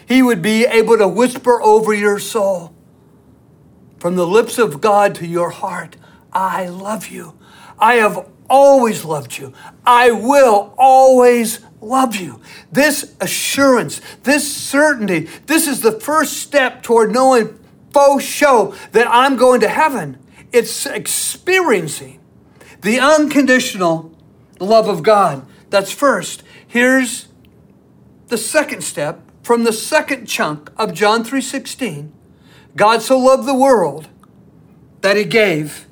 He 0.06 0.22
would 0.22 0.42
be 0.42 0.64
able 0.66 0.98
to 0.98 1.08
whisper 1.08 1.60
over 1.62 1.92
your 1.92 2.18
soul 2.18 2.74
from 3.98 4.16
the 4.16 4.26
lips 4.26 4.58
of 4.58 4.80
God 4.80 5.14
to 5.16 5.26
your 5.26 5.50
heart 5.50 5.96
I 6.34 6.66
love 6.66 7.08
you. 7.08 7.38
I 7.78 7.94
have 7.94 8.28
always 8.48 9.04
loved 9.04 9.38
you. 9.38 9.52
I 9.86 10.10
will 10.10 10.74
always 10.78 11.60
love 11.80 12.16
you. 12.16 12.40
This 12.72 13.14
assurance, 13.20 14.00
this 14.22 14.50
certainty, 14.54 15.28
this 15.46 15.66
is 15.66 15.80
the 15.80 15.98
first 16.00 16.38
step 16.38 16.82
toward 16.82 17.12
knowing 17.12 17.58
faux 17.92 18.24
show 18.24 18.74
that 18.92 19.06
I'm 19.08 19.36
going 19.36 19.60
to 19.60 19.68
heaven. 19.68 20.18
It's 20.52 20.86
experiencing 20.86 22.20
the 22.82 23.00
unconditional 23.00 24.16
love 24.60 24.88
of 24.88 25.02
God. 25.02 25.46
That's 25.70 25.92
first. 25.92 26.42
Here's 26.66 27.28
the 28.28 28.38
second 28.38 28.82
step 28.82 29.20
from 29.42 29.64
the 29.64 29.72
second 29.72 30.26
chunk 30.26 30.70
of 30.76 30.94
John 30.94 31.24
3:16. 31.24 32.12
God 32.76 33.02
so 33.02 33.18
loved 33.18 33.46
the 33.46 33.54
world 33.54 34.08
that 35.02 35.16
he 35.16 35.24
gave 35.24 35.86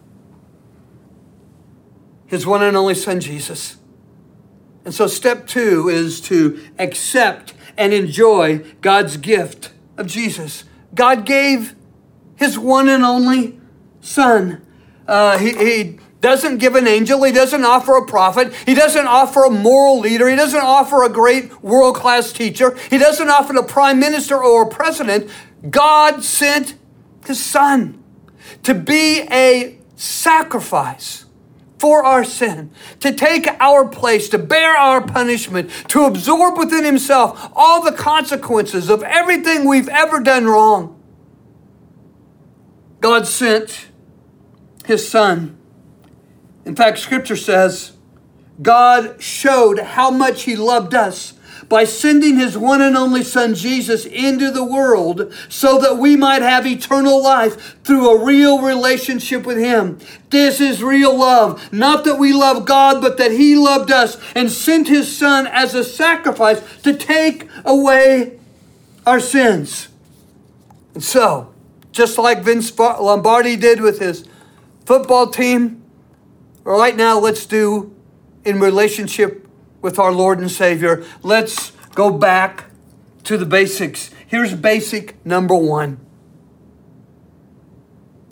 his 2.32 2.46
one 2.46 2.62
and 2.62 2.78
only 2.78 2.94
son 2.94 3.20
Jesus. 3.20 3.76
And 4.86 4.94
so 4.94 5.06
step 5.06 5.46
2 5.46 5.90
is 5.90 6.18
to 6.22 6.58
accept 6.78 7.52
and 7.76 7.92
enjoy 7.92 8.64
God's 8.80 9.18
gift 9.18 9.70
of 9.98 10.06
Jesus. 10.06 10.64
God 10.94 11.26
gave 11.26 11.76
his 12.36 12.58
one 12.58 12.88
and 12.88 13.04
only 13.04 13.60
son. 14.00 14.64
Uh, 15.06 15.36
he, 15.36 15.52
he 15.52 15.98
doesn't 16.22 16.56
give 16.56 16.74
an 16.74 16.88
angel. 16.88 17.22
He 17.22 17.32
doesn't 17.32 17.66
offer 17.66 17.96
a 17.96 18.06
prophet. 18.06 18.54
He 18.64 18.72
doesn't 18.72 19.06
offer 19.06 19.44
a 19.44 19.50
moral 19.50 20.00
leader. 20.00 20.26
He 20.26 20.34
doesn't 20.34 20.58
offer 20.58 21.02
a 21.02 21.10
great 21.10 21.62
world 21.62 21.96
class 21.96 22.32
teacher. 22.32 22.74
He 22.88 22.96
doesn't 22.96 23.28
offer 23.28 23.54
a 23.58 23.62
prime 23.62 24.00
minister 24.00 24.42
or 24.42 24.62
a 24.62 24.68
president. 24.70 25.30
God 25.68 26.24
sent 26.24 26.76
his 27.26 27.44
son 27.44 28.02
to 28.62 28.72
be 28.72 29.20
a 29.30 29.78
sacrifice 29.96 31.21
for 31.82 32.04
our 32.04 32.24
sin, 32.24 32.70
to 33.00 33.12
take 33.12 33.46
our 33.60 33.86
place, 33.86 34.28
to 34.28 34.38
bear 34.38 34.76
our 34.76 35.04
punishment, 35.04 35.68
to 35.88 36.04
absorb 36.04 36.56
within 36.56 36.84
himself 36.84 37.50
all 37.54 37.82
the 37.82 37.92
consequences 37.92 38.88
of 38.88 39.02
everything 39.02 39.68
we've 39.68 39.88
ever 39.88 40.20
done 40.20 40.46
wrong. 40.46 40.98
God 43.00 43.26
sent 43.26 43.88
his 44.86 45.06
son 45.06 45.58
in 46.64 46.76
fact, 46.76 46.98
scripture 46.98 47.36
says 47.36 47.92
God 48.60 49.20
showed 49.22 49.78
how 49.78 50.10
much 50.10 50.42
he 50.42 50.56
loved 50.56 50.94
us 50.94 51.34
by 51.72 51.84
sending 51.84 52.36
his 52.36 52.58
one 52.58 52.82
and 52.82 52.98
only 52.98 53.22
son 53.22 53.54
Jesus 53.54 54.04
into 54.04 54.50
the 54.50 54.62
world 54.62 55.32
so 55.48 55.78
that 55.78 55.96
we 55.96 56.16
might 56.16 56.42
have 56.42 56.66
eternal 56.66 57.22
life 57.22 57.82
through 57.82 58.10
a 58.10 58.22
real 58.22 58.60
relationship 58.60 59.46
with 59.46 59.56
him. 59.56 59.98
This 60.28 60.60
is 60.60 60.82
real 60.82 61.18
love. 61.18 61.72
Not 61.72 62.04
that 62.04 62.18
we 62.18 62.34
love 62.34 62.66
God, 62.66 63.00
but 63.00 63.16
that 63.16 63.30
he 63.30 63.56
loved 63.56 63.90
us 63.90 64.18
and 64.34 64.52
sent 64.52 64.88
his 64.88 65.16
son 65.16 65.46
as 65.46 65.74
a 65.74 65.82
sacrifice 65.82 66.60
to 66.82 66.94
take 66.94 67.48
away 67.64 68.38
our 69.06 69.18
sins. 69.18 69.88
And 70.92 71.02
so, 71.02 71.54
just 71.90 72.18
like 72.18 72.42
Vince 72.42 72.78
Lombardi 72.78 73.56
did 73.56 73.80
with 73.80 73.98
his 73.98 74.28
football 74.84 75.28
team, 75.28 75.82
right 76.64 76.94
now, 76.94 77.18
let's 77.18 77.46
do 77.46 77.96
in 78.44 78.60
relationship 78.60 79.41
with 79.82 79.98
our 79.98 80.12
Lord 80.12 80.38
and 80.38 80.50
Savior. 80.50 81.04
Let's 81.22 81.72
go 81.94 82.10
back 82.10 82.66
to 83.24 83.36
the 83.36 83.44
basics. 83.44 84.10
Here's 84.26 84.54
basic 84.54 85.24
number 85.26 85.54
one 85.54 86.00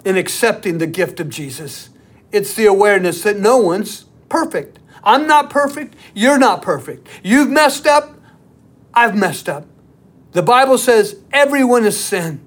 in 0.04 0.16
accepting 0.16 0.78
the 0.78 0.86
gift 0.86 1.20
of 1.20 1.28
Jesus 1.28 1.90
it's 2.32 2.54
the 2.54 2.66
awareness 2.66 3.22
that 3.24 3.38
no 3.38 3.58
one's 3.58 4.04
perfect. 4.28 4.78
I'm 5.02 5.26
not 5.26 5.50
perfect. 5.50 5.96
You're 6.14 6.38
not 6.38 6.62
perfect. 6.62 7.08
You've 7.22 7.50
messed 7.50 7.86
up. 7.86 8.14
I've 8.94 9.16
messed 9.16 9.48
up. 9.48 9.66
The 10.32 10.42
Bible 10.42 10.78
says 10.78 11.16
everyone 11.32 11.82
has 11.84 11.98
sinned 11.98 12.46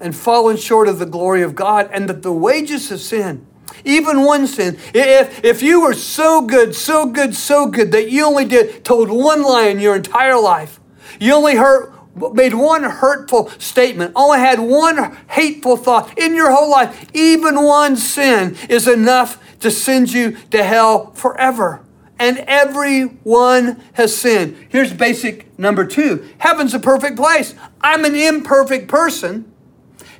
and 0.00 0.14
fallen 0.14 0.56
short 0.56 0.86
of 0.86 1.00
the 1.00 1.06
glory 1.06 1.42
of 1.42 1.56
God, 1.56 1.90
and 1.92 2.08
that 2.08 2.22
the 2.22 2.32
wages 2.32 2.92
of 2.92 3.00
sin 3.00 3.44
even 3.84 4.22
one 4.22 4.46
sin. 4.46 4.78
If, 4.94 5.44
if 5.44 5.62
you 5.62 5.80
were 5.80 5.94
so 5.94 6.42
good, 6.42 6.74
so 6.74 7.06
good, 7.06 7.34
so 7.34 7.66
good 7.66 7.92
that 7.92 8.10
you 8.10 8.24
only 8.24 8.44
did 8.44 8.84
told 8.84 9.10
one 9.10 9.42
lie 9.42 9.68
in 9.68 9.80
your 9.80 9.96
entire 9.96 10.40
life, 10.40 10.80
you 11.20 11.34
only 11.34 11.56
hurt 11.56 11.94
made 12.32 12.54
one 12.54 12.82
hurtful 12.82 13.48
statement, 13.58 14.12
only 14.16 14.38
had 14.38 14.58
one 14.58 15.16
hateful 15.28 15.76
thought 15.76 16.18
in 16.18 16.34
your 16.34 16.50
whole 16.50 16.70
life, 16.70 17.08
even 17.14 17.62
one 17.62 17.96
sin 17.96 18.56
is 18.68 18.88
enough 18.88 19.42
to 19.60 19.70
send 19.70 20.12
you 20.12 20.32
to 20.50 20.62
hell 20.62 21.12
forever. 21.12 21.84
And 22.18 22.38
everyone 22.48 23.82
has 23.92 24.16
sinned. 24.16 24.56
Here's 24.68 24.92
basic 24.92 25.56
number 25.58 25.84
two 25.84 26.28
Heaven's 26.38 26.74
a 26.74 26.80
perfect 26.80 27.16
place. 27.16 27.54
I'm 27.80 28.04
an 28.04 28.16
imperfect 28.16 28.88
person. 28.88 29.52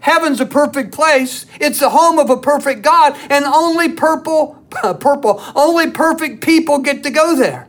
Heaven's 0.00 0.40
a 0.40 0.46
perfect 0.46 0.92
place. 0.92 1.46
It's 1.60 1.80
the 1.80 1.90
home 1.90 2.18
of 2.18 2.30
a 2.30 2.36
perfect 2.36 2.82
God, 2.82 3.16
and 3.30 3.44
only 3.44 3.90
purple, 3.90 4.64
purple, 4.70 5.42
only 5.54 5.90
perfect 5.90 6.42
people 6.42 6.78
get 6.78 7.02
to 7.02 7.10
go 7.10 7.36
there, 7.36 7.68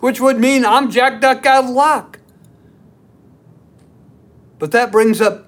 which 0.00 0.20
would 0.20 0.38
mean 0.38 0.64
I'm 0.64 0.90
Jack 0.90 1.20
Duck 1.20 1.46
out 1.46 1.64
of 1.64 1.70
luck. 1.70 2.18
But 4.58 4.72
that 4.72 4.92
brings 4.92 5.20
up 5.20 5.46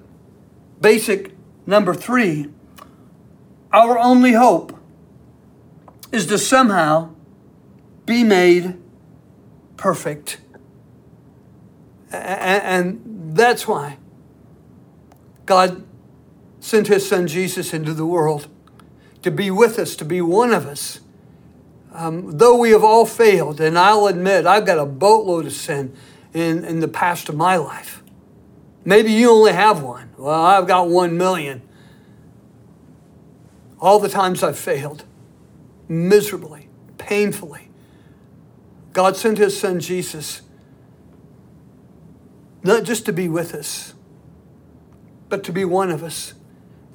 basic 0.81 1.31
number 1.65 1.93
three. 1.93 2.49
Our 3.71 3.97
only 3.97 4.33
hope 4.33 4.77
is 6.11 6.27
to 6.27 6.37
somehow 6.37 7.09
be 8.05 8.23
made 8.23 8.77
perfect. 9.77 10.39
And 12.11 13.01
that's 13.35 13.67
why 13.67 13.97
God 15.45 15.83
sent 16.63 16.87
his 16.87 17.05
son 17.05 17.27
Jesus 17.27 17.73
into 17.73 17.93
the 17.93 18.05
world 18.05 18.47
to 19.21 19.29
be 19.29 19.51
with 19.51 19.77
us, 19.77 19.97
to 19.97 20.05
be 20.05 20.21
one 20.21 20.53
of 20.53 20.65
us. 20.65 21.01
Um, 21.91 22.37
though 22.37 22.57
we 22.57 22.71
have 22.71 22.85
all 22.85 23.05
failed, 23.05 23.59
and 23.59 23.77
I'll 23.77 24.07
admit 24.07 24.45
I've 24.45 24.65
got 24.65 24.77
a 24.77 24.85
boatload 24.85 25.45
of 25.45 25.51
sin 25.51 25.93
in, 26.33 26.63
in 26.63 26.79
the 26.79 26.87
past 26.87 27.27
of 27.27 27.35
my 27.35 27.57
life. 27.57 28.01
Maybe 28.85 29.11
you 29.11 29.29
only 29.29 29.51
have 29.51 29.83
one. 29.83 30.11
Well, 30.17 30.41
I've 30.41 30.65
got 30.65 30.87
one 30.87 31.17
million. 31.17 31.61
All 33.81 33.99
the 33.99 34.07
times 34.07 34.41
I've 34.41 34.57
failed, 34.57 35.03
miserably, 35.89 36.69
painfully. 36.97 37.69
God 38.93 39.17
sent 39.17 39.37
his 39.37 39.59
son 39.59 39.81
Jesus 39.81 40.43
not 42.63 42.83
just 42.83 43.05
to 43.05 43.11
be 43.11 43.27
with 43.27 43.53
us, 43.53 43.93
but 45.27 45.43
to 45.43 45.51
be 45.51 45.65
one 45.65 45.91
of 45.91 46.03
us. 46.03 46.33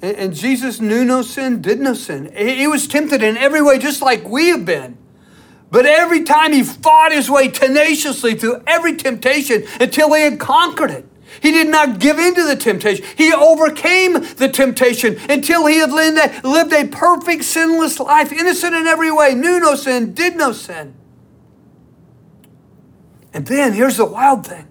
And 0.01 0.33
Jesus 0.33 0.79
knew 0.79 1.03
no 1.03 1.21
sin, 1.21 1.61
did 1.61 1.79
no 1.79 1.93
sin. 1.93 2.31
He 2.35 2.67
was 2.67 2.87
tempted 2.87 3.21
in 3.21 3.35
every 3.35 3.61
way, 3.61 3.79
just 3.79 4.01
like 4.01 4.27
we 4.27 4.47
have 4.47 4.65
been. 4.65 4.97
But 5.71 5.85
every 5.85 6.23
time 6.23 6.53
he 6.53 6.63
fought 6.63 7.11
his 7.11 7.29
way 7.29 7.49
tenaciously 7.49 8.35
through 8.35 8.63
every 8.65 8.95
temptation 8.95 9.65
until 9.79 10.13
he 10.13 10.23
had 10.23 10.39
conquered 10.39 10.91
it. 10.91 11.05
He 11.41 11.51
did 11.51 11.67
not 11.67 11.99
give 11.99 12.17
in 12.17 12.33
to 12.35 12.43
the 12.43 12.55
temptation. 12.55 13.05
He 13.15 13.31
overcame 13.31 14.13
the 14.13 14.49
temptation 14.51 15.17
until 15.29 15.67
he 15.67 15.77
had 15.77 15.91
lived 15.91 16.73
a 16.73 16.87
perfect, 16.87 17.43
sinless 17.43 17.99
life, 17.99 18.31
innocent 18.31 18.73
in 18.73 18.87
every 18.87 19.11
way, 19.11 19.35
knew 19.35 19.59
no 19.59 19.75
sin, 19.75 20.13
did 20.13 20.35
no 20.35 20.53
sin. 20.53 20.95
And 23.31 23.45
then 23.45 23.73
here's 23.73 23.97
the 23.97 24.05
wild 24.05 24.47
thing 24.47 24.67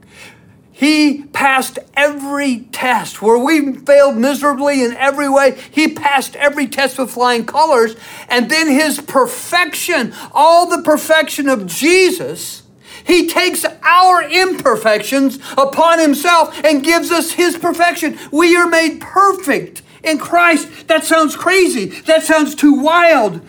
he 0.78 1.24
passed 1.32 1.80
every 1.94 2.60
test. 2.70 3.20
Where 3.20 3.36
we 3.36 3.74
failed 3.78 4.16
miserably 4.16 4.84
in 4.84 4.92
every 4.92 5.28
way, 5.28 5.58
he 5.72 5.92
passed 5.92 6.36
every 6.36 6.68
test 6.68 7.00
with 7.00 7.10
flying 7.10 7.46
colors. 7.46 7.96
And 8.28 8.48
then 8.48 8.68
his 8.68 9.00
perfection, 9.00 10.14
all 10.30 10.68
the 10.68 10.80
perfection 10.84 11.48
of 11.48 11.66
Jesus, 11.66 12.62
he 13.04 13.26
takes 13.26 13.64
our 13.82 14.22
imperfections 14.22 15.40
upon 15.56 15.98
himself 15.98 16.56
and 16.62 16.84
gives 16.84 17.10
us 17.10 17.32
his 17.32 17.58
perfection. 17.58 18.16
We 18.30 18.54
are 18.54 18.68
made 18.68 19.00
perfect 19.00 19.82
in 20.04 20.18
Christ. 20.18 20.86
That 20.86 21.02
sounds 21.02 21.34
crazy. 21.34 21.86
That 22.02 22.22
sounds 22.22 22.54
too 22.54 22.74
wild 22.74 23.40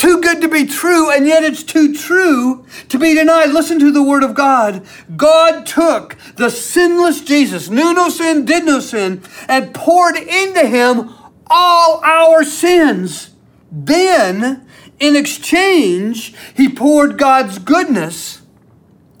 too 0.00 0.18
good 0.22 0.40
to 0.40 0.48
be 0.48 0.64
true, 0.64 1.10
and 1.10 1.26
yet 1.26 1.44
it's 1.44 1.62
too 1.62 1.94
true 1.94 2.64
to 2.88 2.98
be 2.98 3.14
denied. 3.14 3.50
Listen 3.50 3.78
to 3.78 3.92
the 3.92 4.02
word 4.02 4.22
of 4.22 4.34
God. 4.34 4.82
God 5.14 5.66
took 5.66 6.16
the 6.36 6.48
sinless 6.48 7.20
Jesus, 7.20 7.68
knew 7.68 7.92
no 7.92 8.08
sin, 8.08 8.46
did 8.46 8.64
no 8.64 8.80
sin, 8.80 9.22
and 9.46 9.74
poured 9.74 10.16
into 10.16 10.66
him 10.66 11.10
all 11.48 12.00
our 12.02 12.44
sins. 12.44 13.30
Then, 13.70 14.66
in 14.98 15.16
exchange, 15.16 16.34
he 16.54 16.70
poured 16.70 17.18
God's 17.18 17.58
goodness 17.58 18.40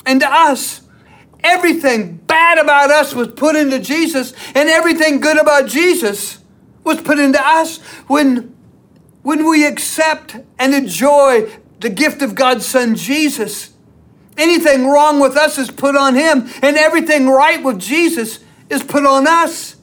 into 0.06 0.26
us. 0.26 0.80
Everything 1.44 2.16
bad 2.16 2.56
about 2.56 2.90
us 2.90 3.14
was 3.14 3.28
put 3.28 3.54
into 3.54 3.80
Jesus, 3.80 4.32
and 4.54 4.70
everything 4.70 5.20
good 5.20 5.38
about 5.38 5.68
Jesus 5.68 6.38
was 6.84 7.02
put 7.02 7.18
into 7.18 7.46
us 7.46 7.78
when 8.06 8.49
when 9.22 9.48
we 9.48 9.66
accept 9.66 10.36
and 10.58 10.74
enjoy 10.74 11.50
the 11.80 11.90
gift 11.90 12.22
of 12.22 12.34
God's 12.34 12.66
Son 12.66 12.94
Jesus, 12.94 13.70
anything 14.36 14.86
wrong 14.86 15.20
with 15.20 15.36
us 15.36 15.58
is 15.58 15.70
put 15.70 15.96
on 15.96 16.14
Him, 16.14 16.48
and 16.62 16.76
everything 16.76 17.28
right 17.28 17.62
with 17.62 17.78
Jesus 17.78 18.40
is 18.68 18.82
put 18.82 19.04
on 19.04 19.26
us. 19.26 19.76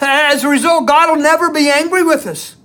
As 0.00 0.44
a 0.44 0.48
result, 0.48 0.86
God 0.86 1.10
will 1.10 1.22
never 1.22 1.50
be 1.50 1.70
angry 1.70 2.02
with 2.02 2.26
us 2.26 2.56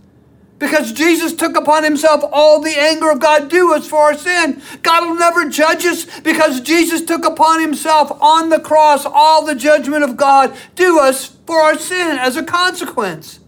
because 0.60 0.92
Jesus 0.92 1.34
took 1.34 1.56
upon 1.56 1.84
himself 1.84 2.22
all 2.32 2.62
the 2.62 2.78
anger 2.78 3.10
of 3.10 3.20
God 3.20 3.50
due 3.50 3.74
us 3.74 3.88
for 3.88 4.00
our 4.00 4.18
sin. 4.18 4.62
God 4.84 5.08
will 5.08 5.16
never 5.16 5.50
judge 5.50 5.86
us 5.86 6.06
because 6.20 6.60
Jesus 6.62 7.02
took 7.02 7.26
upon 7.26 7.62
himself 7.62 8.12
on 8.22 8.50
the 8.50 8.60
cross 8.60 9.06
all 9.06 9.46
the 9.46 9.56
judgment 9.56 10.04
of 10.04 10.18
God 10.18 10.56
due 10.76 11.00
us 11.00 11.38
for 11.48 11.62
our 11.62 11.78
sin 11.78 12.18
as 12.18 12.36
a 12.36 12.44
consequence. 12.44 13.40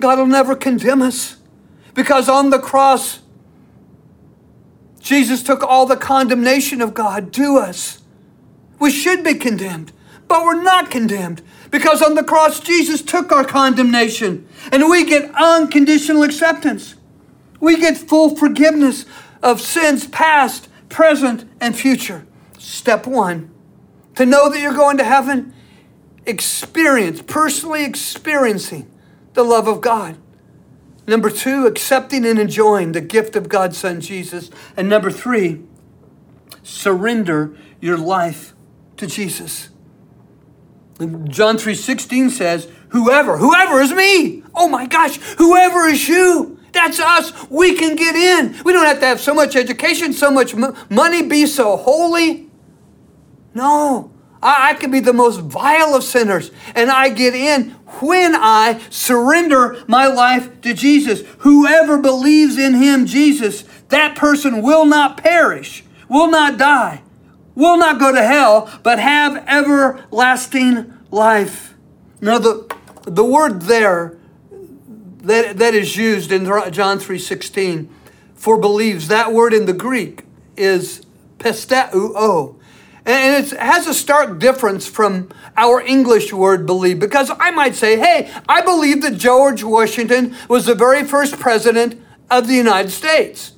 God 0.00 0.18
will 0.18 0.26
never 0.26 0.56
condemn 0.56 1.02
us 1.02 1.36
because 1.94 2.28
on 2.28 2.50
the 2.50 2.58
cross, 2.58 3.20
Jesus 5.00 5.42
took 5.42 5.62
all 5.62 5.86
the 5.86 5.96
condemnation 5.96 6.80
of 6.80 6.94
God 6.94 7.32
to 7.34 7.56
us. 7.58 8.02
We 8.78 8.90
should 8.90 9.22
be 9.24 9.34
condemned, 9.34 9.92
but 10.28 10.44
we're 10.44 10.62
not 10.62 10.90
condemned 10.90 11.42
because 11.70 12.02
on 12.02 12.14
the 12.14 12.24
cross, 12.24 12.60
Jesus 12.60 13.02
took 13.02 13.32
our 13.32 13.44
condemnation 13.44 14.46
and 14.72 14.88
we 14.88 15.04
get 15.04 15.30
unconditional 15.34 16.22
acceptance. 16.22 16.94
We 17.60 17.76
get 17.76 17.98
full 17.98 18.36
forgiveness 18.36 19.04
of 19.42 19.60
sins 19.60 20.06
past, 20.06 20.68
present, 20.88 21.48
and 21.60 21.76
future. 21.76 22.26
Step 22.58 23.06
one 23.06 23.50
to 24.16 24.26
know 24.26 24.50
that 24.50 24.60
you're 24.60 24.74
going 24.74 24.98
to 24.98 25.04
heaven, 25.04 25.54
experience, 26.26 27.22
personally 27.22 27.84
experiencing 27.84 28.90
the 29.34 29.42
love 29.42 29.68
of 29.68 29.80
God. 29.80 30.16
Number 31.06 31.30
two, 31.30 31.66
accepting 31.66 32.24
and 32.24 32.38
enjoying 32.38 32.92
the 32.92 33.00
gift 33.00 33.34
of 33.36 33.48
God's 33.48 33.78
Son 33.78 34.00
Jesus. 34.00 34.50
And 34.76 34.88
number 34.88 35.10
three, 35.10 35.62
surrender 36.62 37.56
your 37.80 37.96
life 37.96 38.54
to 38.96 39.06
Jesus. 39.06 39.70
John 41.24 41.56
3:16 41.56 42.30
says, 42.30 42.68
"Whoever, 42.90 43.38
whoever 43.38 43.80
is 43.80 43.92
me. 43.92 44.42
Oh 44.54 44.68
my 44.68 44.86
gosh, 44.86 45.18
whoever 45.38 45.86
is 45.86 46.08
you. 46.08 46.58
That's 46.72 47.00
us. 47.00 47.32
We 47.48 47.74
can 47.74 47.96
get 47.96 48.14
in. 48.14 48.54
We 48.64 48.72
don't 48.72 48.84
have 48.84 49.00
to 49.00 49.06
have 49.06 49.20
so 49.20 49.34
much 49.34 49.56
education, 49.56 50.12
so 50.12 50.30
much 50.30 50.54
money, 50.88 51.22
be 51.22 51.46
so 51.46 51.76
holy. 51.76 52.48
No. 53.54 54.09
I, 54.42 54.70
I 54.70 54.74
can 54.74 54.90
be 54.90 55.00
the 55.00 55.12
most 55.12 55.40
vile 55.40 55.94
of 55.94 56.04
sinners, 56.04 56.50
and 56.74 56.90
I 56.90 57.10
get 57.10 57.34
in 57.34 57.70
when 58.00 58.34
I 58.34 58.80
surrender 58.90 59.82
my 59.86 60.06
life 60.06 60.60
to 60.62 60.74
Jesus. 60.74 61.22
Whoever 61.38 61.98
believes 61.98 62.58
in 62.58 62.74
him, 62.74 63.06
Jesus, 63.06 63.64
that 63.88 64.16
person 64.16 64.62
will 64.62 64.84
not 64.84 65.16
perish, 65.16 65.84
will 66.08 66.30
not 66.30 66.58
die, 66.58 67.02
will 67.54 67.76
not 67.76 67.98
go 67.98 68.12
to 68.12 68.22
hell, 68.22 68.70
but 68.82 68.98
have 68.98 69.44
everlasting 69.46 70.92
life. 71.10 71.74
Now, 72.20 72.38
the, 72.38 72.72
the 73.04 73.24
word 73.24 73.62
there 73.62 74.16
that, 75.22 75.58
that 75.58 75.74
is 75.74 75.96
used 75.96 76.32
in 76.32 76.44
John 76.44 76.98
3.16 76.98 77.88
for 78.34 78.56
believes, 78.56 79.08
that 79.08 79.32
word 79.32 79.52
in 79.52 79.66
the 79.66 79.72
Greek 79.74 80.24
is 80.56 81.04
pisteuo. 81.38 82.59
And 83.10 83.44
it 83.44 83.58
has 83.58 83.86
a 83.86 83.94
stark 83.94 84.38
difference 84.38 84.86
from 84.86 85.30
our 85.56 85.80
English 85.80 86.32
word 86.32 86.64
believe 86.64 87.00
because 87.00 87.30
I 87.40 87.50
might 87.50 87.74
say, 87.74 87.98
hey, 87.98 88.32
I 88.48 88.60
believe 88.62 89.02
that 89.02 89.18
George 89.18 89.64
Washington 89.64 90.36
was 90.48 90.66
the 90.66 90.74
very 90.74 91.04
first 91.04 91.38
president 91.38 92.00
of 92.30 92.46
the 92.46 92.54
United 92.54 92.90
States. 92.90 93.52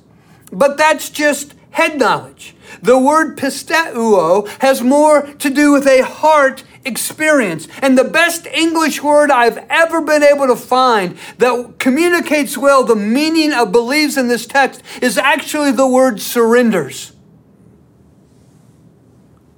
But 0.51 0.77
that's 0.77 1.09
just 1.09 1.53
head 1.69 1.99
knowledge. 1.99 2.55
The 2.81 2.97
word 2.97 3.37
pisteuo 3.37 4.47
has 4.59 4.81
more 4.81 5.21
to 5.21 5.49
do 5.49 5.71
with 5.71 5.87
a 5.87 6.01
heart 6.03 6.63
experience. 6.83 7.67
And 7.81 7.97
the 7.97 8.03
best 8.03 8.45
English 8.47 9.01
word 9.01 9.31
I've 9.31 9.57
ever 9.69 10.01
been 10.01 10.23
able 10.23 10.47
to 10.47 10.55
find 10.55 11.17
that 11.37 11.75
communicates 11.79 12.57
well 12.57 12.83
the 12.83 12.95
meaning 12.95 13.53
of 13.53 13.71
believes 13.71 14.17
in 14.17 14.27
this 14.27 14.45
text 14.45 14.81
is 15.01 15.17
actually 15.17 15.71
the 15.71 15.87
word 15.87 16.19
surrenders. 16.19 17.12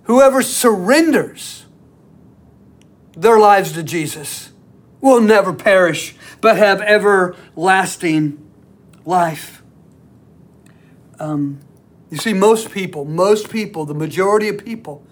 Whoever 0.05 0.41
surrenders 0.41 1.65
their 3.15 3.39
lives 3.39 3.73
to 3.73 3.83
Jesus 3.83 4.51
will 5.01 5.21
never 5.21 5.53
perish, 5.53 6.15
but 6.41 6.57
have 6.57 6.81
everlasting 6.81 8.41
life. 9.05 9.61
Um, 11.19 11.59
you 12.09 12.17
see, 12.17 12.33
most 12.33 12.71
people, 12.71 13.05
most 13.05 13.49
people, 13.49 13.85
the 13.85 13.93
majority 13.93 14.47
of 14.47 14.63
people, 14.63 15.05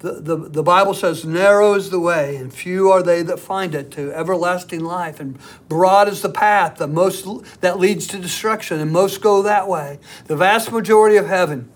the, 0.00 0.20
the, 0.20 0.36
the 0.36 0.62
Bible 0.62 0.94
says, 0.94 1.24
narrow 1.24 1.74
is 1.74 1.90
the 1.90 2.00
way, 2.00 2.36
and 2.36 2.52
few 2.52 2.90
are 2.90 3.02
they 3.02 3.22
that 3.22 3.38
find 3.38 3.74
it 3.74 3.90
to 3.92 4.12
everlasting 4.12 4.80
life, 4.80 5.20
and 5.20 5.38
broad 5.68 6.08
is 6.08 6.22
the 6.22 6.28
path 6.28 6.78
that 6.78 6.88
most 6.88 7.26
that 7.60 7.78
leads 7.78 8.06
to 8.08 8.18
destruction, 8.18 8.80
and 8.80 8.90
most 8.90 9.22
go 9.22 9.42
that 9.42 9.68
way. 9.68 9.98
The 10.26 10.36
vast 10.36 10.72
majority 10.72 11.16
of 11.16 11.26
heaven 11.26 11.70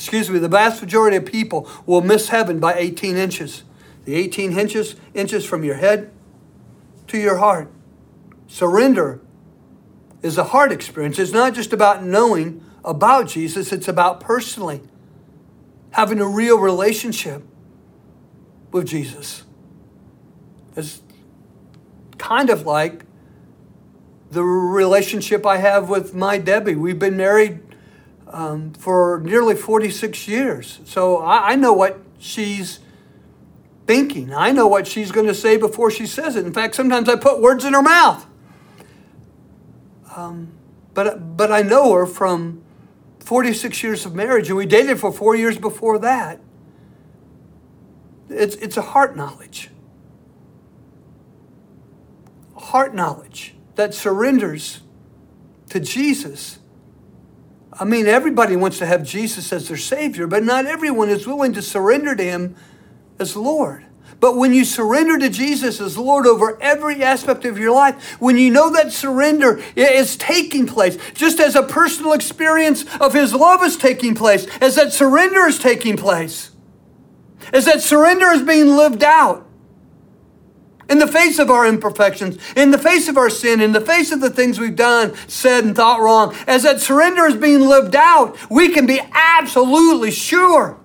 excuse 0.00 0.30
me, 0.30 0.38
the 0.38 0.48
vast 0.48 0.80
majority 0.80 1.18
of 1.18 1.26
people 1.26 1.68
will 1.84 2.00
miss 2.00 2.30
heaven 2.30 2.58
by 2.58 2.72
18 2.72 3.18
inches. 3.18 3.64
The 4.06 4.14
18 4.14 4.58
inches, 4.58 4.96
inches 5.12 5.44
from 5.44 5.62
your 5.62 5.74
head 5.74 6.10
to 7.08 7.18
your 7.18 7.36
heart. 7.36 7.70
Surrender 8.46 9.20
is 10.22 10.38
a 10.38 10.44
heart 10.44 10.72
experience. 10.72 11.18
It's 11.18 11.32
not 11.32 11.52
just 11.52 11.74
about 11.74 12.02
knowing 12.02 12.64
about 12.82 13.28
Jesus, 13.28 13.74
it's 13.74 13.88
about 13.88 14.20
personally 14.20 14.80
having 15.90 16.18
a 16.18 16.26
real 16.26 16.58
relationship 16.58 17.42
with 18.72 18.86
Jesus. 18.86 19.44
It's 20.76 21.02
kind 22.16 22.48
of 22.48 22.64
like 22.64 23.04
the 24.30 24.42
relationship 24.42 25.44
I 25.44 25.58
have 25.58 25.90
with 25.90 26.14
my 26.14 26.38
Debbie. 26.38 26.74
We've 26.74 26.98
been 26.98 27.18
married 27.18 27.69
um, 28.32 28.72
for 28.72 29.20
nearly 29.24 29.54
46 29.54 30.28
years. 30.28 30.80
So 30.84 31.18
I, 31.18 31.52
I 31.52 31.56
know 31.56 31.72
what 31.72 32.00
she's 32.18 32.80
thinking. 33.86 34.32
I 34.32 34.52
know 34.52 34.66
what 34.66 34.86
she's 34.86 35.10
going 35.10 35.26
to 35.26 35.34
say 35.34 35.56
before 35.56 35.90
she 35.90 36.06
says 36.06 36.36
it. 36.36 36.46
In 36.46 36.52
fact, 36.52 36.74
sometimes 36.74 37.08
I 37.08 37.16
put 37.16 37.40
words 37.40 37.64
in 37.64 37.74
her 37.74 37.82
mouth. 37.82 38.26
Um, 40.14 40.52
but, 40.94 41.36
but 41.36 41.52
I 41.52 41.62
know 41.62 41.92
her 41.94 42.06
from 42.06 42.62
46 43.20 43.82
years 43.82 44.06
of 44.06 44.14
marriage, 44.14 44.48
and 44.48 44.56
we 44.56 44.66
dated 44.66 44.98
for 44.98 45.12
four 45.12 45.36
years 45.36 45.58
before 45.58 45.98
that. 45.98 46.40
It's, 48.28 48.54
it's 48.56 48.76
a 48.76 48.82
heart 48.82 49.16
knowledge. 49.16 49.70
Heart 52.56 52.94
knowledge 52.94 53.54
that 53.74 53.94
surrenders 53.94 54.80
to 55.70 55.80
Jesus. 55.80 56.58
I 57.72 57.84
mean, 57.84 58.06
everybody 58.06 58.56
wants 58.56 58.78
to 58.78 58.86
have 58.86 59.04
Jesus 59.04 59.52
as 59.52 59.68
their 59.68 59.76
Savior, 59.76 60.26
but 60.26 60.42
not 60.42 60.66
everyone 60.66 61.08
is 61.08 61.26
willing 61.26 61.52
to 61.52 61.62
surrender 61.62 62.14
to 62.14 62.22
Him 62.22 62.56
as 63.18 63.36
Lord. 63.36 63.84
But 64.18 64.36
when 64.36 64.52
you 64.52 64.64
surrender 64.64 65.18
to 65.18 65.30
Jesus 65.30 65.80
as 65.80 65.96
Lord 65.96 66.26
over 66.26 66.60
every 66.60 67.02
aspect 67.02 67.44
of 67.44 67.58
your 67.58 67.72
life, 67.72 68.20
when 68.20 68.36
you 68.36 68.50
know 68.50 68.70
that 68.70 68.92
surrender 68.92 69.62
is 69.74 70.16
taking 70.16 70.66
place, 70.66 70.98
just 71.14 71.40
as 71.40 71.56
a 71.56 71.62
personal 71.62 72.12
experience 72.12 72.84
of 73.00 73.14
His 73.14 73.34
love 73.34 73.62
is 73.62 73.76
taking 73.76 74.14
place, 74.14 74.46
as 74.60 74.74
that 74.74 74.92
surrender 74.92 75.46
is 75.46 75.58
taking 75.58 75.96
place, 75.96 76.50
as 77.52 77.64
that 77.64 77.80
surrender 77.80 78.26
is 78.26 78.42
being 78.42 78.76
lived 78.76 79.02
out, 79.02 79.46
in 80.90 80.98
the 80.98 81.06
face 81.06 81.38
of 81.38 81.50
our 81.50 81.66
imperfections, 81.66 82.36
in 82.56 82.72
the 82.72 82.78
face 82.78 83.08
of 83.08 83.16
our 83.16 83.30
sin, 83.30 83.60
in 83.60 83.72
the 83.72 83.80
face 83.80 84.10
of 84.10 84.20
the 84.20 84.28
things 84.28 84.58
we've 84.58 84.76
done, 84.76 85.14
said, 85.28 85.64
and 85.64 85.76
thought 85.76 86.00
wrong, 86.00 86.34
as 86.48 86.64
that 86.64 86.80
surrender 86.80 87.24
is 87.26 87.36
being 87.36 87.60
lived 87.60 87.94
out, 87.94 88.36
we 88.50 88.68
can 88.68 88.86
be 88.86 89.00
absolutely 89.12 90.10
sure 90.10 90.78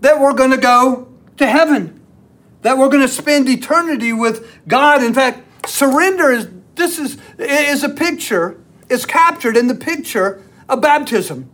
that 0.00 0.20
we're 0.20 0.32
going 0.32 0.52
to 0.52 0.56
go 0.56 1.08
to 1.36 1.46
heaven, 1.46 2.00
that 2.62 2.78
we're 2.78 2.88
going 2.88 3.02
to 3.02 3.08
spend 3.08 3.48
eternity 3.48 4.12
with 4.12 4.48
God. 4.68 5.02
In 5.02 5.12
fact, 5.12 5.68
surrender 5.68 6.30
is 6.30 6.48
this 6.76 7.00
is, 7.00 7.18
is 7.38 7.82
a 7.82 7.88
picture, 7.88 8.60
is 8.88 9.04
captured 9.04 9.56
in 9.56 9.66
the 9.66 9.74
picture 9.74 10.40
of 10.68 10.80
baptism. 10.80 11.50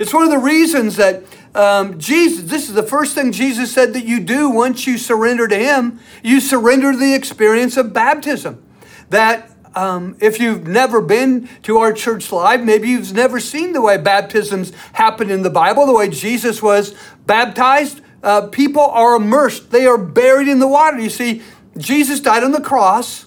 It's 0.00 0.12
one 0.12 0.24
of 0.24 0.30
the 0.30 0.38
reasons 0.38 0.96
that 0.96 1.22
um, 1.54 1.98
Jesus, 1.98 2.50
this 2.50 2.68
is 2.68 2.74
the 2.74 2.82
first 2.82 3.14
thing 3.14 3.30
Jesus 3.30 3.72
said 3.72 3.92
that 3.94 4.04
you 4.04 4.20
do 4.20 4.50
once 4.50 4.86
you 4.86 4.98
surrender 4.98 5.46
to 5.46 5.56
Him. 5.56 6.00
You 6.22 6.40
surrender 6.40 6.96
the 6.96 7.14
experience 7.14 7.76
of 7.76 7.92
baptism. 7.92 8.62
That 9.10 9.50
um, 9.76 10.16
if 10.20 10.40
you've 10.40 10.66
never 10.66 11.00
been 11.00 11.48
to 11.62 11.78
our 11.78 11.92
church 11.92 12.32
live, 12.32 12.64
maybe 12.64 12.88
you've 12.88 13.12
never 13.12 13.38
seen 13.38 13.72
the 13.72 13.80
way 13.80 13.98
baptisms 13.98 14.72
happen 14.94 15.30
in 15.30 15.42
the 15.42 15.50
Bible, 15.50 15.86
the 15.86 15.94
way 15.94 16.08
Jesus 16.08 16.62
was 16.62 16.94
baptized. 17.26 18.00
Uh, 18.22 18.48
people 18.48 18.82
are 18.82 19.16
immersed, 19.16 19.70
they 19.70 19.86
are 19.86 19.98
buried 19.98 20.48
in 20.48 20.58
the 20.58 20.68
water. 20.68 20.98
You 20.98 21.10
see, 21.10 21.42
Jesus 21.76 22.20
died 22.20 22.42
on 22.42 22.52
the 22.52 22.60
cross, 22.60 23.26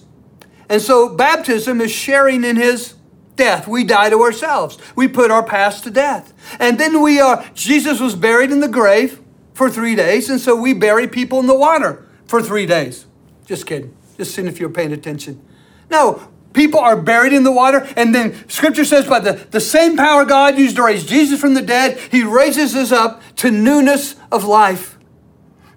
and 0.68 0.82
so 0.82 1.14
baptism 1.14 1.80
is 1.80 1.90
sharing 1.90 2.44
in 2.44 2.56
His 2.56 2.94
death. 3.38 3.66
We 3.66 3.84
die 3.84 4.10
to 4.10 4.20
ourselves. 4.20 4.76
We 4.94 5.08
put 5.08 5.30
our 5.30 5.42
past 5.42 5.84
to 5.84 5.90
death. 5.90 6.34
And 6.60 6.78
then 6.78 7.00
we 7.00 7.18
are, 7.18 7.42
Jesus 7.54 8.00
was 8.00 8.14
buried 8.14 8.50
in 8.50 8.60
the 8.60 8.68
grave 8.68 9.22
for 9.54 9.70
three 9.70 9.94
days, 9.94 10.28
and 10.28 10.38
so 10.38 10.54
we 10.54 10.74
bury 10.74 11.08
people 11.08 11.40
in 11.40 11.46
the 11.46 11.58
water 11.58 12.06
for 12.26 12.42
three 12.42 12.66
days. 12.66 13.06
Just 13.46 13.66
kidding. 13.66 13.96
Just 14.18 14.34
seeing 14.34 14.46
if 14.46 14.60
you're 14.60 14.68
paying 14.68 14.92
attention. 14.92 15.42
No, 15.90 16.28
people 16.52 16.78
are 16.80 17.00
buried 17.00 17.32
in 17.32 17.44
the 17.44 17.52
water, 17.52 17.88
and 17.96 18.14
then 18.14 18.48
scripture 18.48 18.84
says 18.84 19.06
by 19.06 19.20
the, 19.20 19.32
the 19.50 19.60
same 19.60 19.96
power 19.96 20.24
God 20.24 20.58
used 20.58 20.76
to 20.76 20.82
raise 20.82 21.04
Jesus 21.04 21.40
from 21.40 21.54
the 21.54 21.62
dead, 21.62 21.98
he 22.10 22.22
raises 22.22 22.74
us 22.74 22.92
up 22.92 23.22
to 23.36 23.50
newness 23.50 24.16
of 24.30 24.44
life. 24.44 24.98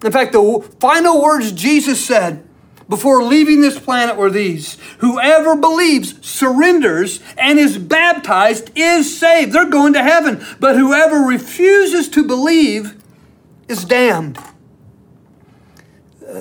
In 0.04 0.12
fact, 0.12 0.32
the 0.32 0.68
final 0.80 1.22
words 1.22 1.52
Jesus 1.52 2.04
said 2.04 2.46
before 2.92 3.22
leaving 3.22 3.62
this 3.62 3.80
planet 3.80 4.16
were 4.16 4.28
these 4.28 4.76
Whoever 4.98 5.56
believes, 5.56 6.14
surrenders, 6.20 7.20
and 7.38 7.58
is 7.58 7.78
baptized 7.78 8.70
is 8.74 9.18
saved. 9.18 9.54
They're 9.54 9.64
going 9.64 9.94
to 9.94 10.02
heaven. 10.02 10.44
But 10.60 10.76
whoever 10.76 11.20
refuses 11.20 12.10
to 12.10 12.22
believe 12.22 13.02
is 13.66 13.86
damned. 13.86 14.36
Uh, 14.36 14.42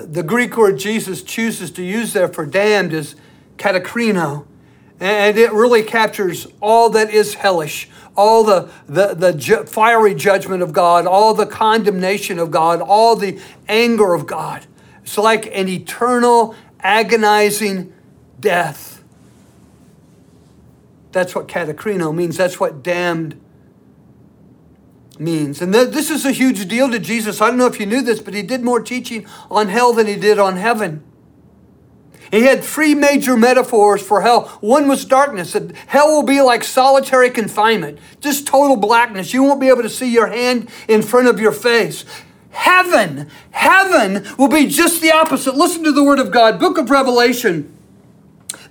the 0.05 0.23
Greek 0.23 0.57
word 0.57 0.77
Jesus 0.77 1.23
chooses 1.23 1.71
to 1.71 1.83
use 1.83 2.11
there 2.11 2.27
for 2.27 2.45
damned 2.45 2.91
is 2.91 3.15
katakrino. 3.55 4.45
And 4.99 5.37
it 5.37 5.53
really 5.53 5.83
captures 5.83 6.47
all 6.59 6.89
that 6.89 7.11
is 7.11 7.35
hellish, 7.35 7.89
all 8.17 8.43
the, 8.43 8.69
the, 8.89 9.13
the 9.13 9.31
ju- 9.31 9.63
fiery 9.63 10.13
judgment 10.13 10.61
of 10.61 10.73
God, 10.73 11.07
all 11.07 11.33
the 11.33 11.45
condemnation 11.45 12.39
of 12.39 12.51
God, 12.51 12.81
all 12.81 13.15
the 13.15 13.39
anger 13.69 14.13
of 14.13 14.27
God. 14.27 14.67
It's 15.03 15.17
like 15.17 15.47
an 15.47 15.67
eternal, 15.67 16.55
agonizing 16.79 17.93
death. 18.39 19.03
That's 21.11 21.35
what 21.35 21.47
katakrino 21.47 22.15
means. 22.15 22.37
That's 22.37 22.59
what 22.59 22.83
damned 22.83 23.39
means. 25.19 25.61
And 25.61 25.73
th- 25.73 25.89
this 25.89 26.09
is 26.09 26.25
a 26.25 26.31
huge 26.31 26.67
deal 26.67 26.89
to 26.89 26.99
Jesus. 26.99 27.41
I 27.41 27.47
don't 27.47 27.57
know 27.57 27.67
if 27.67 27.79
you 27.79 27.85
knew 27.85 28.01
this, 28.01 28.19
but 28.19 28.33
he 28.33 28.41
did 28.41 28.63
more 28.63 28.81
teaching 28.81 29.25
on 29.49 29.67
hell 29.67 29.93
than 29.93 30.07
he 30.07 30.15
did 30.15 30.39
on 30.39 30.57
heaven. 30.57 31.03
He 32.31 32.43
had 32.43 32.63
three 32.63 32.95
major 32.95 33.35
metaphors 33.35 34.01
for 34.01 34.21
hell. 34.21 34.47
One 34.61 34.87
was 34.87 35.03
darkness. 35.03 35.55
Hell 35.87 36.07
will 36.07 36.23
be 36.23 36.41
like 36.41 36.63
solitary 36.63 37.29
confinement, 37.29 37.99
just 38.21 38.47
total 38.47 38.77
blackness. 38.77 39.33
You 39.33 39.43
won't 39.43 39.59
be 39.59 39.67
able 39.67 39.83
to 39.83 39.89
see 39.89 40.11
your 40.11 40.27
hand 40.27 40.69
in 40.87 41.01
front 41.01 41.27
of 41.27 41.41
your 41.41 41.51
face. 41.51 42.05
Heaven, 42.51 43.29
heaven 43.51 44.25
will 44.37 44.47
be 44.47 44.67
just 44.67 45.01
the 45.01 45.11
opposite. 45.11 45.55
Listen 45.55 45.83
to 45.83 45.91
the 45.91 46.03
word 46.03 46.19
of 46.19 46.31
God, 46.31 46.59
book 46.59 46.77
of 46.77 46.89
Revelation. 46.89 47.77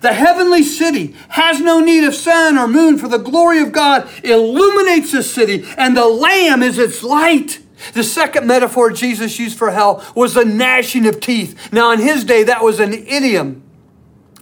The 0.01 0.13
heavenly 0.13 0.63
city 0.63 1.15
has 1.31 1.61
no 1.61 1.81
need 1.81 2.05
of 2.05 2.15
sun 2.15 2.57
or 2.57 2.67
moon, 2.67 2.99
for 2.99 3.09
the 3.09 3.19
glory 3.19 3.61
of 3.61 3.73
God 3.73 4.09
illuminates 4.25 5.13
the 5.13 5.23
city, 5.23 5.65
and 5.77 5.97
the 5.97 6.07
Lamb 6.07 6.63
is 6.63 6.79
its 6.79 7.03
light. 7.03 7.61
The 7.95 8.05
second 8.05 8.47
metaphor 8.47 8.91
Jesus 8.91 9.39
used 9.39 9.59
for 9.59 9.71
hell 9.71 10.05
was 10.15 10.35
the 10.35 10.45
gnashing 10.45 11.07
of 11.07 11.21
teeth. 11.21 11.73
Now, 11.73 11.93
in 11.93 12.01
his 12.01 12.25
day, 12.25 12.43
that 12.45 12.63
was 12.63 12.81
an 12.81 12.93
idiom 12.93 13.63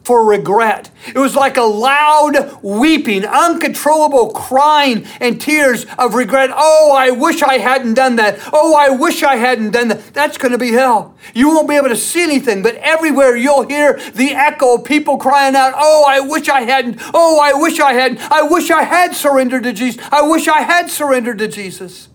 for 0.09 0.25
regret. 0.25 0.91
It 1.07 1.19
was 1.19 1.37
like 1.37 1.59
a 1.59 1.63
loud 1.63 2.63
weeping, 2.63 3.27
uncontrollable 3.27 4.31
crying 4.31 5.05
and 5.21 5.39
tears 5.39 5.85
of 5.99 6.15
regret. 6.15 6.49
Oh, 6.51 6.95
I 6.97 7.11
wish 7.11 7.43
I 7.43 7.59
hadn't 7.59 7.93
done 7.93 8.17
that. 8.17 8.41
Oh, 8.51 8.75
I 8.75 8.89
wish 8.89 9.23
I 9.23 9.37
hadn't 9.37 9.73
done 9.73 9.89
that. 9.89 10.15
That's 10.15 10.39
going 10.39 10.53
to 10.53 10.59
be 10.59 10.73
hell. 10.73 11.15
You 11.35 11.49
won't 11.49 11.69
be 11.69 11.75
able 11.77 11.91
to 11.91 11.97
see 11.97 12.23
anything, 12.23 12.63
but 12.63 12.77
everywhere 12.77 13.37
you'll 13.37 13.69
hear 13.69 14.01
the 14.15 14.31
echo 14.31 14.77
of 14.77 14.85
people 14.85 15.19
crying 15.19 15.55
out, 15.55 15.75
Oh, 15.77 16.07
I 16.09 16.21
wish 16.21 16.49
I 16.49 16.63
hadn't. 16.63 16.97
Oh, 17.13 17.39
I 17.39 17.53
wish 17.53 17.79
I 17.79 17.93
hadn't. 17.93 18.19
I 18.33 18.41
wish 18.45 18.71
I 18.71 18.85
had 18.85 19.15
surrendered 19.15 19.65
to 19.65 19.75
Jesus. 19.75 20.03
I 20.11 20.23
wish 20.23 20.49
I 20.49 20.63
had 20.63 20.89
surrendered 20.89 21.37
to 21.37 21.49
Jesus. 21.49 22.09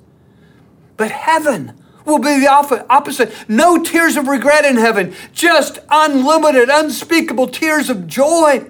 But 0.98 1.12
heaven, 1.12 1.80
will 2.06 2.20
be 2.20 2.40
the 2.40 2.48
opposite. 2.48 3.34
No 3.48 3.82
tears 3.82 4.18
of 4.18 4.28
regret 4.28 4.66
in 4.66 4.78
heaven, 4.78 5.14
just 5.34 5.80
unlimited, 5.90 6.70
unspeakable 6.70 7.48
tears 7.48 7.90
of 7.90 8.08
joy. 8.08 8.70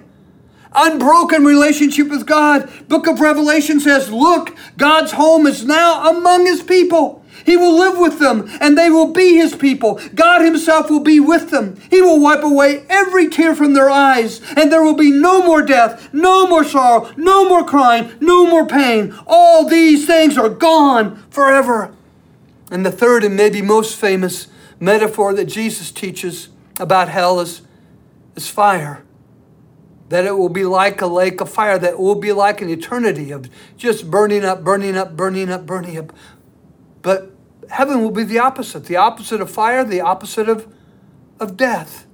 Unbroken 0.76 1.44
relationship 1.44 2.08
with 2.08 2.26
God. 2.26 2.68
Book 2.88 3.06
of 3.06 3.20
Revelation 3.20 3.78
says, 3.78 4.10
Look, 4.10 4.56
God's 4.76 5.12
home 5.12 5.46
is 5.46 5.64
now 5.64 6.10
among 6.10 6.46
his 6.46 6.62
people. 6.62 7.24
He 7.44 7.56
will 7.56 7.78
live 7.78 7.98
with 7.98 8.18
them 8.18 8.48
and 8.60 8.76
they 8.76 8.90
will 8.90 9.12
be 9.12 9.36
his 9.36 9.54
people. 9.54 10.00
God 10.14 10.40
himself 10.40 10.90
will 10.90 11.00
be 11.00 11.20
with 11.20 11.50
them. 11.50 11.76
He 11.90 12.00
will 12.00 12.20
wipe 12.20 12.42
away 12.42 12.86
every 12.88 13.28
tear 13.28 13.54
from 13.54 13.74
their 13.74 13.90
eyes 13.90 14.40
and 14.56 14.72
there 14.72 14.82
will 14.82 14.96
be 14.96 15.10
no 15.10 15.44
more 15.44 15.62
death, 15.62 16.12
no 16.12 16.46
more 16.46 16.64
sorrow, 16.64 17.10
no 17.16 17.48
more 17.48 17.64
crying, 17.64 18.12
no 18.20 18.46
more 18.46 18.66
pain. 18.66 19.14
All 19.26 19.68
these 19.68 20.06
things 20.06 20.38
are 20.38 20.48
gone 20.48 21.22
forever. 21.30 21.94
And 22.70 22.84
the 22.84 22.92
third 22.92 23.24
and 23.24 23.36
maybe 23.36 23.62
most 23.62 23.96
famous 23.96 24.48
metaphor 24.80 25.34
that 25.34 25.46
Jesus 25.46 25.90
teaches 25.90 26.48
about 26.78 27.08
hell 27.08 27.40
is, 27.40 27.62
is 28.34 28.48
fire. 28.48 29.04
That 30.08 30.24
it 30.24 30.32
will 30.32 30.48
be 30.48 30.64
like 30.64 31.00
a 31.00 31.06
lake 31.06 31.40
of 31.40 31.50
fire, 31.50 31.78
that 31.78 31.92
it 31.92 31.98
will 31.98 32.14
be 32.14 32.32
like 32.32 32.60
an 32.60 32.68
eternity 32.68 33.30
of 33.30 33.48
just 33.76 34.10
burning 34.10 34.44
up, 34.44 34.62
burning 34.62 34.96
up, 34.96 35.16
burning 35.16 35.50
up, 35.50 35.66
burning 35.66 35.98
up. 35.98 36.12
But 37.02 37.32
heaven 37.70 38.02
will 38.02 38.10
be 38.10 38.24
the 38.24 38.38
opposite 38.38 38.84
the 38.84 38.96
opposite 38.96 39.40
of 39.40 39.50
fire, 39.50 39.84
the 39.84 40.00
opposite 40.00 40.48
of, 40.48 40.72
of 41.40 41.56
death. 41.56 42.06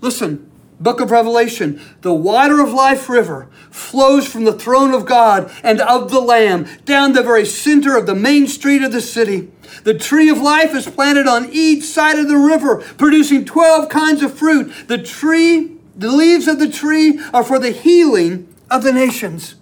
Listen, 0.00 0.47
book 0.80 1.00
of 1.00 1.10
Revelation, 1.10 1.80
the 2.02 2.14
water 2.14 2.60
of 2.60 2.72
life 2.72 3.08
river 3.08 3.48
flows 3.70 4.26
from 4.26 4.44
the 4.44 4.52
throne 4.52 4.94
of 4.94 5.06
God 5.06 5.50
and 5.62 5.80
of 5.80 6.10
the 6.10 6.20
Lamb 6.20 6.66
down 6.84 7.12
the 7.12 7.22
very 7.22 7.44
center 7.44 7.96
of 7.96 8.06
the 8.06 8.14
main 8.14 8.46
street 8.46 8.82
of 8.82 8.92
the 8.92 9.00
city. 9.00 9.50
The 9.84 9.94
tree 9.94 10.28
of 10.28 10.38
life 10.38 10.74
is 10.74 10.88
planted 10.88 11.26
on 11.26 11.50
each 11.50 11.84
side 11.84 12.18
of 12.18 12.28
the 12.28 12.38
river, 12.38 12.76
producing 12.96 13.44
12 13.44 13.88
kinds 13.88 14.22
of 14.22 14.34
fruit. 14.34 14.72
The 14.88 14.98
tree, 14.98 15.76
the 15.96 16.12
leaves 16.12 16.48
of 16.48 16.58
the 16.58 16.70
tree 16.70 17.20
are 17.32 17.44
for 17.44 17.58
the 17.58 17.70
healing 17.70 18.54
of 18.70 18.82
the 18.82 18.92
nations. 18.92 19.56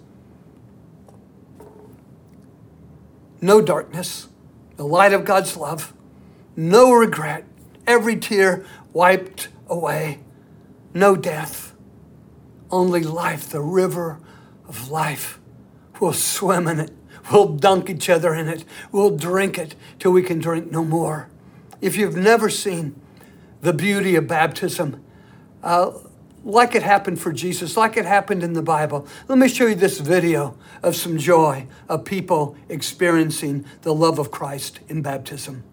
No 3.41 3.61
darkness, 3.61 4.27
the 4.77 4.85
light 4.85 5.13
of 5.13 5.25
God's 5.25 5.55
love, 5.55 5.93
no 6.55 6.91
regret, 6.91 7.45
every 7.85 8.15
tear 8.15 8.65
wiped 8.93 9.49
away, 9.67 10.19
no 10.99 11.15
death, 11.15 11.73
only 12.71 13.01
life, 13.03 13.49
the 13.49 13.61
river 13.61 14.19
of 14.67 14.89
life. 14.89 15.39
We'll 15.99 16.13
swim 16.13 16.67
in 16.67 16.79
it 16.79 16.91
We'll 17.31 17.47
dunk 17.47 17.89
each 17.89 18.09
other 18.09 18.33
in 18.33 18.47
it. 18.47 18.63
We'll 18.91 19.15
drink 19.15 19.57
it 19.57 19.75
till 19.99 20.11
we 20.11 20.23
can 20.23 20.39
drink 20.39 20.71
no 20.71 20.83
more. 20.83 21.29
If 21.81 21.97
you've 21.97 22.15
never 22.15 22.49
seen 22.49 22.99
the 23.61 23.73
beauty 23.73 24.15
of 24.15 24.27
baptism, 24.27 25.03
uh, 25.61 25.91
like 26.43 26.75
it 26.75 26.83
happened 26.83 27.19
for 27.19 27.33
Jesus, 27.33 27.75
like 27.75 27.97
it 27.97 28.05
happened 28.05 28.43
in 28.43 28.53
the 28.53 28.61
Bible. 28.61 29.05
Let 29.27 29.37
me 29.37 29.49
show 29.49 29.65
you 29.65 29.75
this 29.75 29.99
video 29.99 30.57
of 30.81 30.95
some 30.95 31.17
joy 31.17 31.67
of 31.89 32.05
people 32.05 32.55
experiencing 32.69 33.65
the 33.81 33.93
love 33.93 34.19
of 34.19 34.31
Christ 34.31 34.79
in 34.87 35.01
baptism. 35.01 35.63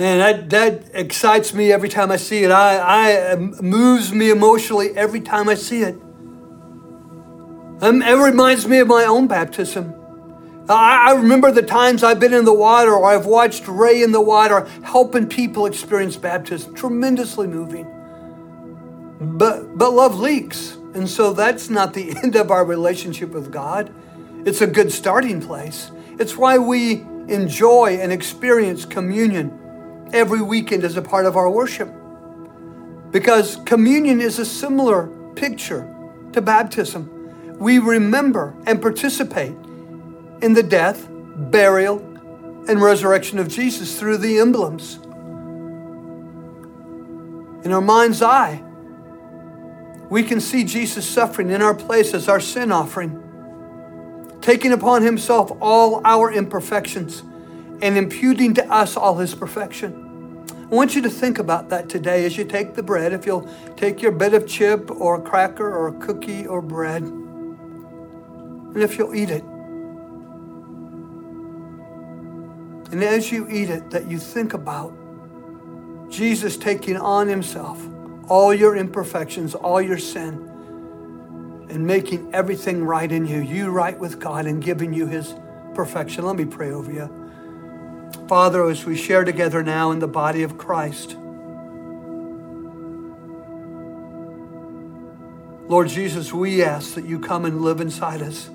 Man, 0.00 0.16
that, 0.16 0.48
that 0.48 0.98
excites 0.98 1.52
me 1.52 1.70
every 1.70 1.90
time 1.90 2.10
I 2.10 2.16
see 2.16 2.42
it. 2.42 2.50
I, 2.50 3.32
I 3.32 3.36
moves 3.36 4.14
me 4.14 4.30
emotionally 4.30 4.96
every 4.96 5.20
time 5.20 5.46
I 5.46 5.54
see 5.54 5.82
it. 5.82 5.94
Um, 7.82 8.00
it 8.00 8.14
reminds 8.14 8.66
me 8.66 8.78
of 8.78 8.88
my 8.88 9.04
own 9.04 9.26
baptism. 9.26 9.94
I, 10.70 11.10
I 11.10 11.12
remember 11.16 11.52
the 11.52 11.60
times 11.60 12.02
I've 12.02 12.18
been 12.18 12.32
in 12.32 12.46
the 12.46 12.54
water 12.54 12.94
or 12.94 13.10
I've 13.10 13.26
watched 13.26 13.68
Ray 13.68 14.02
in 14.02 14.12
the 14.12 14.22
water 14.22 14.66
helping 14.82 15.28
people 15.28 15.66
experience 15.66 16.16
baptism. 16.16 16.74
Tremendously 16.74 17.46
moving. 17.46 17.84
But, 19.20 19.76
but 19.76 19.92
love 19.92 20.18
leaks. 20.18 20.78
And 20.94 21.06
so 21.06 21.34
that's 21.34 21.68
not 21.68 21.92
the 21.92 22.16
end 22.22 22.36
of 22.36 22.50
our 22.50 22.64
relationship 22.64 23.32
with 23.32 23.52
God. 23.52 23.92
It's 24.46 24.62
a 24.62 24.66
good 24.66 24.92
starting 24.92 25.42
place. 25.42 25.90
It's 26.18 26.38
why 26.38 26.56
we 26.56 27.02
enjoy 27.28 27.98
and 28.00 28.10
experience 28.10 28.86
communion 28.86 29.58
every 30.12 30.42
weekend 30.42 30.84
as 30.84 30.96
a 30.96 31.02
part 31.02 31.26
of 31.26 31.36
our 31.36 31.50
worship. 31.50 31.88
Because 33.10 33.56
communion 33.64 34.20
is 34.20 34.38
a 34.38 34.44
similar 34.44 35.08
picture 35.34 35.92
to 36.32 36.40
baptism. 36.40 37.58
We 37.58 37.78
remember 37.78 38.54
and 38.66 38.80
participate 38.80 39.54
in 40.42 40.54
the 40.54 40.62
death, 40.62 41.08
burial, 41.10 41.98
and 42.68 42.80
resurrection 42.80 43.38
of 43.38 43.48
Jesus 43.48 43.98
through 43.98 44.18
the 44.18 44.38
emblems. 44.38 44.96
In 47.64 47.72
our 47.72 47.80
mind's 47.80 48.22
eye, 48.22 48.62
we 50.08 50.22
can 50.22 50.40
see 50.40 50.64
Jesus 50.64 51.08
suffering 51.08 51.50
in 51.50 51.62
our 51.62 51.74
place 51.74 52.14
as 52.14 52.28
our 52.28 52.40
sin 52.40 52.72
offering, 52.72 53.22
taking 54.40 54.72
upon 54.72 55.02
himself 55.02 55.52
all 55.60 56.00
our 56.04 56.32
imperfections 56.32 57.22
and 57.82 57.96
imputing 57.96 58.54
to 58.54 58.72
us 58.72 58.96
all 58.96 59.16
his 59.18 59.34
perfection. 59.34 60.06
I 60.70 60.74
want 60.74 60.94
you 60.94 61.02
to 61.02 61.10
think 61.10 61.38
about 61.38 61.68
that 61.70 61.88
today 61.88 62.24
as 62.24 62.36
you 62.36 62.44
take 62.44 62.74
the 62.74 62.82
bread. 62.82 63.12
If 63.12 63.26
you'll 63.26 63.48
take 63.76 64.00
your 64.02 64.12
bit 64.12 64.34
of 64.34 64.46
chip 64.46 64.90
or 64.90 65.20
cracker 65.20 65.68
or 65.68 65.88
a 65.88 65.92
cookie 65.94 66.46
or 66.46 66.62
bread, 66.62 67.02
and 67.02 68.76
if 68.76 68.96
you'll 68.96 69.14
eat 69.14 69.30
it. 69.30 69.42
And 72.92 73.02
as 73.02 73.32
you 73.32 73.48
eat 73.48 73.70
it, 73.70 73.90
that 73.90 74.08
you 74.08 74.18
think 74.18 74.54
about 74.54 74.92
Jesus 76.08 76.56
taking 76.56 76.96
on 76.96 77.28
himself 77.28 77.84
all 78.28 78.54
your 78.54 78.76
imperfections, 78.76 79.56
all 79.56 79.82
your 79.82 79.98
sin, 79.98 80.46
and 81.68 81.84
making 81.84 82.32
everything 82.32 82.84
right 82.84 83.10
in 83.10 83.26
you, 83.26 83.40
you 83.40 83.70
right 83.70 83.98
with 83.98 84.20
God, 84.20 84.46
and 84.46 84.62
giving 84.62 84.92
you 84.92 85.08
his 85.08 85.34
perfection. 85.74 86.24
Let 86.24 86.36
me 86.36 86.44
pray 86.44 86.70
over 86.70 86.92
you. 86.92 87.19
Father, 88.30 88.70
as 88.70 88.86
we 88.86 88.96
share 88.96 89.24
together 89.24 89.60
now 89.60 89.90
in 89.90 89.98
the 89.98 90.06
body 90.06 90.44
of 90.44 90.56
Christ, 90.56 91.16
Lord 95.68 95.88
Jesus, 95.88 96.32
we 96.32 96.62
ask 96.62 96.94
that 96.94 97.04
you 97.04 97.18
come 97.18 97.44
and 97.44 97.60
live 97.60 97.80
inside 97.80 98.22
us. 98.22 98.46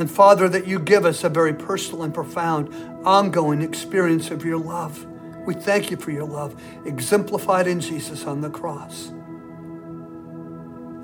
And 0.00 0.10
Father, 0.10 0.48
that 0.48 0.66
you 0.66 0.80
give 0.80 1.04
us 1.04 1.22
a 1.22 1.28
very 1.28 1.54
personal 1.54 2.02
and 2.02 2.12
profound, 2.12 2.74
ongoing 3.06 3.62
experience 3.62 4.32
of 4.32 4.44
your 4.44 4.58
love. 4.58 5.06
We 5.46 5.54
thank 5.54 5.92
you 5.92 5.96
for 5.96 6.10
your 6.10 6.26
love, 6.26 6.60
exemplified 6.84 7.68
in 7.68 7.78
Jesus 7.78 8.24
on 8.24 8.40
the 8.40 8.50
cross. 8.50 9.10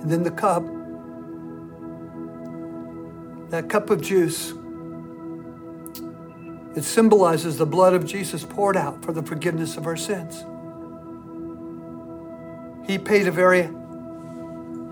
And 0.03 0.11
then 0.11 0.25
the 0.25 0.33
cup, 0.33 0.65
that 3.51 3.69
cup 3.69 3.89
of 3.89 4.01
juice, 4.03 4.53
it 6.79 6.85
symbolizes 6.85 7.59
the 7.59 7.67
blood 7.67 7.93
of 7.93 8.07
Jesus 8.07 8.45
poured 8.45 8.77
out 8.77 9.05
for 9.05 9.13
the 9.13 9.23
forgiveness 9.23 9.77
of 9.77 9.87
our 9.87 9.97
sins. 9.97 10.45
He 12.89 12.99
paid 12.99 13.27
a 13.27 13.33
very 13.33 13.69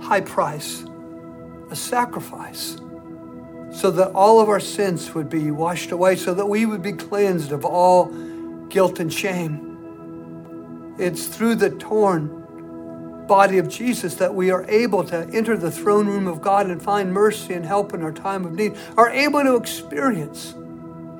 high 0.01 0.20
price, 0.20 0.85
a 1.70 1.77
sacrifice, 1.77 2.77
so 3.72 3.92
that 3.92 4.11
all 4.14 4.40
of 4.40 4.49
our 4.49 4.59
sins 4.59 5.14
would 5.14 5.31
be 5.31 5.53
washed 5.53 5.92
away, 5.92 6.16
so 6.16 6.35
that 6.35 6.46
we 6.46 6.66
would 6.66 6.83
be 6.83 6.92
cleansed 6.92 7.53
of 7.53 7.64
all 7.64 8.07
guilt 8.68 8.99
and 8.99 9.12
shame. 9.12 10.96
It's 10.99 11.29
through 11.29 11.55
the 11.55 11.70
torn 11.70 13.25
body 13.29 13.59
of 13.59 13.68
Jesus 13.68 14.16
that 14.16 14.35
we 14.35 14.51
are 14.51 14.64
able 14.68 15.05
to 15.05 15.18
enter 15.33 15.57
the 15.57 15.70
throne 15.70 16.09
room 16.09 16.27
of 16.27 16.42
God 16.42 16.66
and 16.66 16.83
find 16.83 17.12
mercy 17.12 17.55
and 17.55 17.64
help 17.64 17.94
in 17.94 18.03
our 18.03 18.12
time 18.12 18.44
of 18.44 18.53
need, 18.55 18.77
are 18.96 19.11
able 19.11 19.44
to 19.44 19.55
experience 19.55 20.55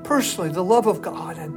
personally 0.07 0.51
the 0.51 0.65
love 0.65 0.87
of 0.87 1.03
God 1.03 1.37
and, 1.37 1.57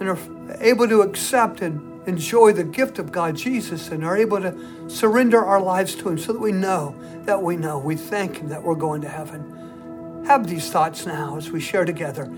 and 0.00 0.08
are 0.10 0.18
able 0.60 0.86
to 0.86 1.00
accept 1.00 1.62
and 1.62 2.06
enjoy 2.06 2.52
the 2.52 2.62
gift 2.62 2.98
of 2.98 3.10
God, 3.10 3.34
Jesus, 3.34 3.88
and 3.88 4.04
are 4.04 4.16
able 4.16 4.40
to 4.40 4.54
surrender 4.88 5.44
our 5.44 5.60
lives 5.60 5.94
to 5.96 6.08
Him 6.10 6.18
so 6.18 6.32
that 6.34 6.38
we 6.38 6.52
know 6.52 6.94
that 7.24 7.42
we 7.42 7.56
know. 7.56 7.78
We 7.78 7.96
thank 7.96 8.36
Him 8.36 8.48
that 8.50 8.62
we're 8.62 8.76
going 8.76 9.00
to 9.00 9.08
heaven. 9.08 10.24
Have 10.26 10.46
these 10.46 10.70
thoughts 10.70 11.06
now 11.06 11.36
as 11.36 11.50
we 11.50 11.60
share 11.60 11.84
together 11.84 12.30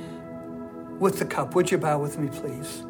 with 0.99 1.19
the 1.19 1.27
cup. 1.27 1.55
Would 1.55 1.71
you 1.71 1.79
bow 1.79 1.99
with 1.99 2.19
me, 2.19 2.29
please? 2.29 2.85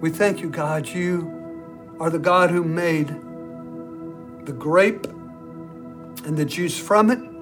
We 0.00 0.10
thank 0.10 0.40
you, 0.40 0.50
God. 0.50 0.88
You 0.88 1.96
are 2.00 2.10
the 2.10 2.18
God 2.18 2.50
who 2.50 2.64
made 2.64 3.08
the 4.46 4.52
grape 4.52 5.06
and 5.06 6.36
the 6.36 6.44
juice 6.44 6.78
from 6.78 7.10
it 7.10 7.35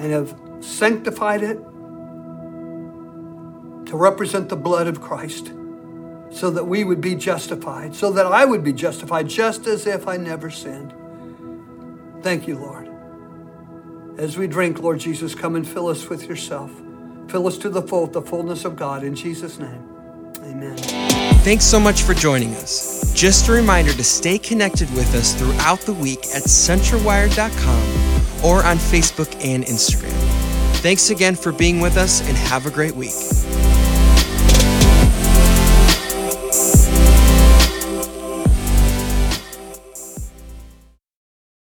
and 0.00 0.12
have 0.12 0.34
sanctified 0.60 1.42
it 1.42 1.56
to 3.86 3.96
represent 3.96 4.48
the 4.48 4.56
blood 4.56 4.86
of 4.86 5.00
Christ 5.00 5.52
so 6.30 6.50
that 6.50 6.64
we 6.64 6.84
would 6.84 7.00
be 7.00 7.14
justified, 7.14 7.94
so 7.94 8.10
that 8.12 8.24
I 8.24 8.44
would 8.44 8.64
be 8.64 8.72
justified 8.72 9.28
just 9.28 9.66
as 9.66 9.86
if 9.86 10.08
I 10.08 10.16
never 10.16 10.48
sinned. 10.48 10.94
Thank 12.22 12.48
you, 12.48 12.56
Lord. 12.56 12.88
As 14.16 14.38
we 14.38 14.46
drink, 14.46 14.78
Lord 14.78 15.00
Jesus, 15.00 15.34
come 15.34 15.54
and 15.54 15.68
fill 15.68 15.88
us 15.88 16.08
with 16.08 16.28
yourself. 16.28 16.70
Fill 17.28 17.46
us 17.46 17.58
to 17.58 17.68
the 17.68 17.82
full, 17.82 18.06
the 18.06 18.22
fullness 18.22 18.64
of 18.64 18.76
God. 18.76 19.04
In 19.04 19.14
Jesus' 19.14 19.58
name, 19.58 19.86
amen. 20.38 20.78
Thanks 21.40 21.64
so 21.64 21.80
much 21.80 22.02
for 22.02 22.14
joining 22.14 22.54
us. 22.54 23.12
Just 23.12 23.48
a 23.48 23.52
reminder 23.52 23.92
to 23.92 24.04
stay 24.04 24.38
connected 24.38 24.90
with 24.92 25.14
us 25.14 25.34
throughout 25.34 25.80
the 25.80 25.94
week 25.94 26.20
at 26.34 26.44
centralwired.com 26.44 27.99
or 28.44 28.64
on 28.64 28.76
Facebook 28.76 29.32
and 29.44 29.64
Instagram. 29.64 30.12
Thanks 30.80 31.10
again 31.10 31.36
for 31.36 31.52
being 31.52 31.80
with 31.80 31.96
us 31.96 32.20
and 32.26 32.36
have 32.36 32.66
a 32.66 32.70
great 32.70 32.94
week. 32.94 33.12